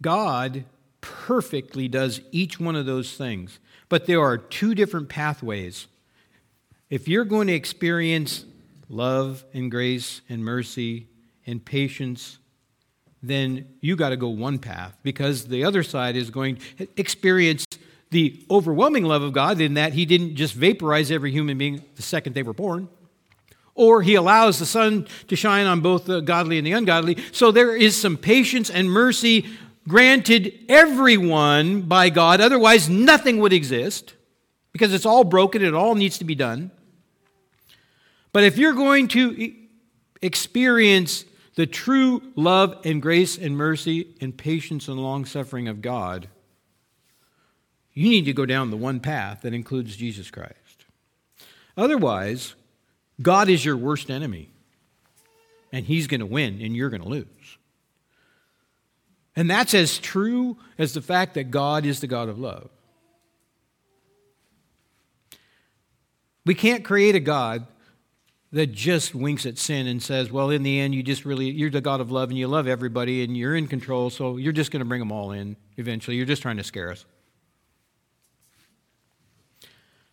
God 0.00 0.64
perfectly 1.00 1.88
does 1.88 2.20
each 2.32 2.58
one 2.60 2.76
of 2.76 2.86
those 2.86 3.16
things, 3.16 3.58
but 3.88 4.06
there 4.06 4.20
are 4.20 4.36
two 4.36 4.74
different 4.74 5.08
pathways. 5.08 5.86
If 6.90 7.08
you're 7.08 7.24
going 7.24 7.46
to 7.46 7.54
experience 7.54 8.44
love 8.88 9.44
and 9.54 9.70
grace 9.70 10.20
and 10.28 10.44
mercy 10.44 11.06
and 11.46 11.64
patience, 11.64 12.38
then 13.22 13.66
you 13.80 13.96
got 13.96 14.10
to 14.10 14.16
go 14.16 14.28
one 14.28 14.58
path 14.58 14.96
because 15.02 15.46
the 15.46 15.64
other 15.64 15.82
side 15.82 16.16
is 16.16 16.30
going 16.30 16.58
to 16.78 16.88
experience 16.96 17.64
the 18.10 18.44
overwhelming 18.50 19.04
love 19.04 19.22
of 19.22 19.32
God 19.32 19.60
in 19.60 19.74
that 19.74 19.94
He 19.94 20.04
didn't 20.04 20.36
just 20.36 20.54
vaporize 20.54 21.10
every 21.10 21.30
human 21.30 21.56
being 21.56 21.82
the 21.94 22.02
second 22.02 22.34
they 22.34 22.42
were 22.42 22.52
born, 22.52 22.88
or 23.74 24.02
He 24.02 24.14
allows 24.14 24.58
the 24.58 24.66
sun 24.66 25.06
to 25.28 25.36
shine 25.36 25.66
on 25.66 25.80
both 25.80 26.04
the 26.04 26.20
godly 26.20 26.58
and 26.58 26.66
the 26.66 26.72
ungodly. 26.72 27.18
So 27.32 27.50
there 27.50 27.74
is 27.74 28.00
some 28.00 28.16
patience 28.16 28.70
and 28.70 28.90
mercy 28.90 29.46
granted 29.88 30.58
everyone 30.68 31.82
by 31.82 32.10
God. 32.10 32.40
Otherwise, 32.40 32.88
nothing 32.88 33.38
would 33.38 33.52
exist 33.52 34.14
because 34.72 34.92
it's 34.94 35.06
all 35.06 35.24
broken, 35.24 35.62
it 35.62 35.74
all 35.74 35.94
needs 35.94 36.18
to 36.18 36.24
be 36.24 36.34
done. 36.34 36.70
But 38.32 38.44
if 38.44 38.56
you're 38.56 38.72
going 38.72 39.08
to 39.08 39.54
experience 40.22 41.24
the 41.54 41.66
true 41.66 42.22
love 42.34 42.80
and 42.84 43.02
grace 43.02 43.36
and 43.36 43.56
mercy 43.56 44.14
and 44.20 44.36
patience 44.36 44.88
and 44.88 44.98
long 44.98 45.26
suffering 45.26 45.68
of 45.68 45.82
God, 45.82 46.28
you 47.92 48.08
need 48.08 48.24
to 48.24 48.32
go 48.32 48.46
down 48.46 48.70
the 48.70 48.76
one 48.76 49.00
path 49.00 49.42
that 49.42 49.52
includes 49.52 49.96
Jesus 49.96 50.30
Christ. 50.30 50.86
Otherwise, 51.76 52.54
God 53.22 53.48
is 53.48 53.64
your 53.64 53.76
worst 53.76 54.10
enemy, 54.10 54.50
and 55.72 55.86
he's 55.86 56.06
going 56.06 56.20
to 56.20 56.26
win, 56.26 56.60
and 56.60 56.76
you're 56.76 56.90
going 56.90 57.02
to 57.02 57.08
lose. 57.08 57.26
And 59.34 59.50
that's 59.50 59.72
as 59.72 59.98
true 59.98 60.58
as 60.76 60.92
the 60.92 61.00
fact 61.00 61.34
that 61.34 61.50
God 61.50 61.86
is 61.86 62.00
the 62.00 62.06
God 62.06 62.28
of 62.28 62.38
love. 62.38 62.68
We 66.44 66.54
can't 66.54 66.84
create 66.84 67.14
a 67.14 67.20
God 67.20 67.66
that 68.50 68.72
just 68.72 69.14
winks 69.14 69.46
at 69.46 69.56
sin 69.56 69.86
and 69.86 70.02
says, 70.02 70.30
well, 70.30 70.50
in 70.50 70.62
the 70.62 70.78
end, 70.78 70.94
you 70.94 71.02
just 71.02 71.24
really, 71.24 71.50
you're 71.50 71.70
the 71.70 71.80
God 71.80 72.02
of 72.02 72.10
love 72.10 72.28
and 72.28 72.38
you 72.38 72.46
love 72.46 72.68
everybody 72.68 73.24
and 73.24 73.34
you're 73.34 73.56
in 73.56 73.66
control, 73.66 74.10
so 74.10 74.36
you're 74.36 74.52
just 74.52 74.70
going 74.70 74.80
to 74.80 74.84
bring 74.84 74.98
them 74.98 75.10
all 75.10 75.30
in 75.30 75.56
eventually. 75.78 76.16
You're 76.16 76.26
just 76.26 76.42
trying 76.42 76.58
to 76.58 76.64
scare 76.64 76.90
us. 76.90 77.06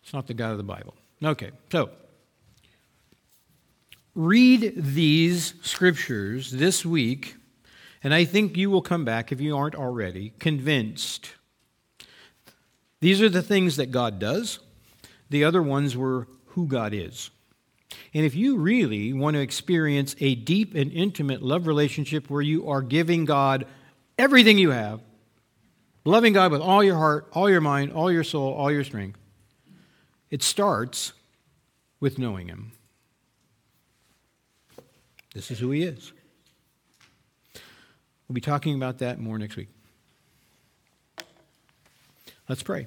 It's 0.02 0.14
not 0.14 0.26
the 0.26 0.34
God 0.34 0.52
of 0.52 0.56
the 0.56 0.62
Bible. 0.62 0.94
Okay, 1.22 1.50
so 1.70 1.90
read 4.20 4.74
these 4.76 5.54
scriptures 5.62 6.50
this 6.50 6.84
week, 6.84 7.36
and 8.02 8.12
I 8.12 8.26
think 8.26 8.56
you 8.56 8.70
will 8.70 8.82
come 8.82 9.04
back, 9.04 9.32
if 9.32 9.40
you 9.40 9.56
aren't 9.56 9.74
already, 9.74 10.34
convinced. 10.38 11.32
These 13.00 13.22
are 13.22 13.30
the 13.30 13.42
things 13.42 13.76
that 13.76 13.90
God 13.90 14.18
does, 14.18 14.58
the 15.30 15.44
other 15.44 15.62
ones 15.62 15.96
were 15.96 16.28
who 16.48 16.66
God 16.66 16.92
is. 16.92 17.30
And 18.12 18.26
if 18.26 18.34
you 18.34 18.58
really 18.58 19.12
want 19.14 19.34
to 19.34 19.40
experience 19.40 20.14
a 20.20 20.34
deep 20.34 20.74
and 20.74 20.92
intimate 20.92 21.42
love 21.42 21.66
relationship 21.66 22.28
where 22.28 22.42
you 22.42 22.68
are 22.68 22.82
giving 22.82 23.24
God 23.24 23.66
everything 24.18 24.58
you 24.58 24.70
have, 24.70 25.00
loving 26.04 26.34
God 26.34 26.52
with 26.52 26.60
all 26.60 26.84
your 26.84 26.96
heart, 26.96 27.28
all 27.32 27.48
your 27.48 27.60
mind, 27.62 27.92
all 27.92 28.12
your 28.12 28.24
soul, 28.24 28.52
all 28.52 28.70
your 28.70 28.84
strength, 28.84 29.18
it 30.30 30.42
starts 30.42 31.14
with 32.00 32.18
knowing 32.18 32.48
Him. 32.48 32.72
This 35.34 35.50
is 35.50 35.58
who 35.58 35.70
He 35.70 35.82
is. 35.82 36.12
We'll 38.28 38.34
be 38.34 38.40
talking 38.40 38.74
about 38.74 38.98
that 38.98 39.18
more 39.18 39.38
next 39.38 39.56
week. 39.56 39.68
Let's 42.48 42.62
pray. 42.62 42.86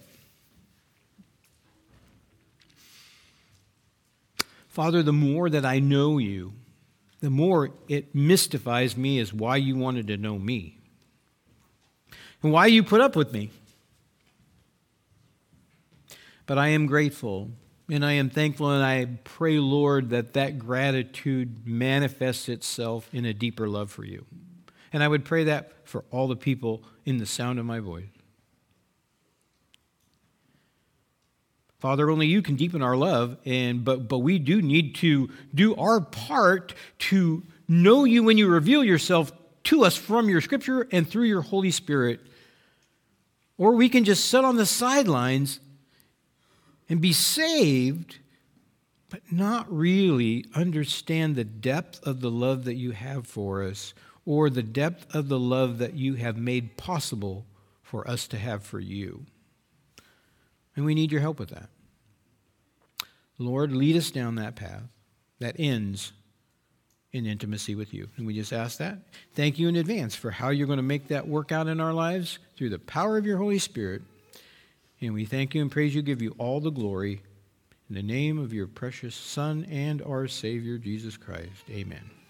Father, 4.68 5.04
the 5.04 5.14
more 5.14 5.50
that 5.50 5.66
I 5.66 5.80
know 5.80 6.18
you, 6.18 6.54
the 7.22 7.30
more 7.30 7.72
it 7.88 8.14
mystifies 8.16 8.98
me 8.98 9.20
as 9.20 9.32
why 9.32 9.56
you 9.58 9.76
wanted 9.78 10.08
to 10.08 10.18
know 10.18 10.38
me 10.38 10.78
and 12.42 12.52
why 12.52 12.66
you 12.66 12.84
put 12.84 13.00
up 13.00 13.16
with 13.16 13.32
me. 13.32 13.52
But 16.46 16.58
I 16.58 16.70
am 16.70 16.86
grateful 16.86 17.52
and 17.90 18.06
I 18.06 18.14
am 18.14 18.30
thankful, 18.30 18.72
and 18.72 18.84
I 18.84 19.06
pray, 19.24 19.60
Lord, 19.60 20.12
that 20.12 20.34
that 20.34 20.58
gratitude 20.58 21.68
manifests 21.68 22.48
itself 22.48 23.10
in 23.14 23.26
a 23.26 23.34
deeper 23.34 23.68
love 23.68 23.92
for 23.92 24.06
you. 24.06 24.26
And 24.94 25.04
I 25.04 25.08
would 25.08 25.26
pray 25.26 25.44
that 25.46 25.74
for 25.84 26.06
all 26.12 26.28
the 26.28 26.36
people 26.36 26.84
in 27.06 27.18
the 27.18 27.26
sound 27.26 27.60
of 27.60 27.66
my 27.66 27.80
voice. 27.80 28.06
Father, 31.80 32.10
only 32.10 32.28
you 32.28 32.42
can 32.42 32.56
deepen 32.56 32.82
our 32.82 32.96
love, 32.96 33.36
and 33.44 33.84
but 33.84 34.08
but 34.08 34.20
we 34.20 34.40
do 34.40 34.62
need 34.62 34.96
to 34.96 35.30
do 35.54 35.76
our 35.76 36.00
part 36.00 36.74
to 36.98 37.44
know 37.68 38.06
you 38.06 38.24
when 38.24 38.38
you 38.38 38.48
reveal 38.48 38.86
yourself 38.86 39.34
to 39.66 39.84
us 39.84 39.98
from 39.98 40.30
your 40.30 40.40
scripture 40.40 40.88
and 40.94 41.06
through 41.06 41.26
your 41.26 41.42
Holy 41.42 41.72
Spirit. 41.72 42.22
Or 43.58 43.74
we 43.74 43.90
can 43.90 44.06
just 44.06 44.30
sit 44.30 44.46
on 44.46 44.56
the 44.56 44.66
sidelines 44.66 45.60
and 46.94 47.02
be 47.02 47.12
saved, 47.12 48.20
but 49.10 49.20
not 49.32 49.66
really 49.76 50.46
understand 50.54 51.36
the 51.36 51.44
depth 51.44 52.00
of 52.06 52.22
the 52.22 52.30
love 52.30 52.66
that 52.66 52.76
you 52.76 52.92
have 52.92 53.26
for 53.26 53.64
us 53.64 53.96
or 54.28 54.48
the 54.48 54.62
depth 54.62 55.16
of 55.16 55.28
the 55.28 55.40
love 55.40 55.80
that 55.80 55.96
you 55.96 56.14
have 56.14 56.38
made 56.38 56.78
possible 56.78 57.48
for 57.82 58.08
us 58.08 58.28
to 58.28 58.38
have 58.38 58.62
for 58.62 58.80
you. 58.80 59.26
And 60.76 60.86
we 60.86 60.94
need 60.94 61.12
your 61.12 61.22
help 61.22 61.40
with 61.40 61.50
that. 61.50 61.70
Lord, 63.40 63.72
lead 63.72 63.96
us 63.96 64.12
down 64.12 64.36
that 64.36 64.56
path 64.56 64.84
that 65.40 65.56
ends 65.58 66.12
in 67.12 67.26
intimacy 67.26 67.74
with 67.74 67.92
you. 67.92 68.08
And 68.18 68.28
we 68.28 68.36
just 68.36 68.54
ask 68.54 68.78
that. 68.78 69.00
Thank 69.34 69.58
you 69.58 69.68
in 69.68 69.78
advance 69.78 70.14
for 70.16 70.30
how 70.30 70.50
you're 70.50 70.68
going 70.68 70.78
to 70.78 70.84
make 70.84 71.08
that 71.08 71.28
work 71.28 71.52
out 71.52 71.66
in 71.66 71.80
our 71.80 71.92
lives 71.92 72.38
through 72.56 72.70
the 72.70 72.78
power 72.78 73.18
of 73.18 73.26
your 73.26 73.40
Holy 73.40 73.58
Spirit. 73.58 74.04
And 75.06 75.14
we 75.14 75.26
thank 75.26 75.54
you 75.54 75.62
and 75.62 75.70
praise 75.70 75.94
you, 75.94 76.02
give 76.02 76.22
you 76.22 76.34
all 76.38 76.62
the 76.62 76.72
glory. 76.72 77.22
In 77.90 77.96
the 77.96 78.04
name 78.04 78.40
of 78.40 78.54
your 78.54 78.68
precious 78.68 79.16
Son 79.16 79.66
and 79.70 80.02
our 80.02 80.28
Savior, 80.28 80.78
Jesus 80.78 81.18
Christ. 81.18 81.64
Amen. 81.70 82.23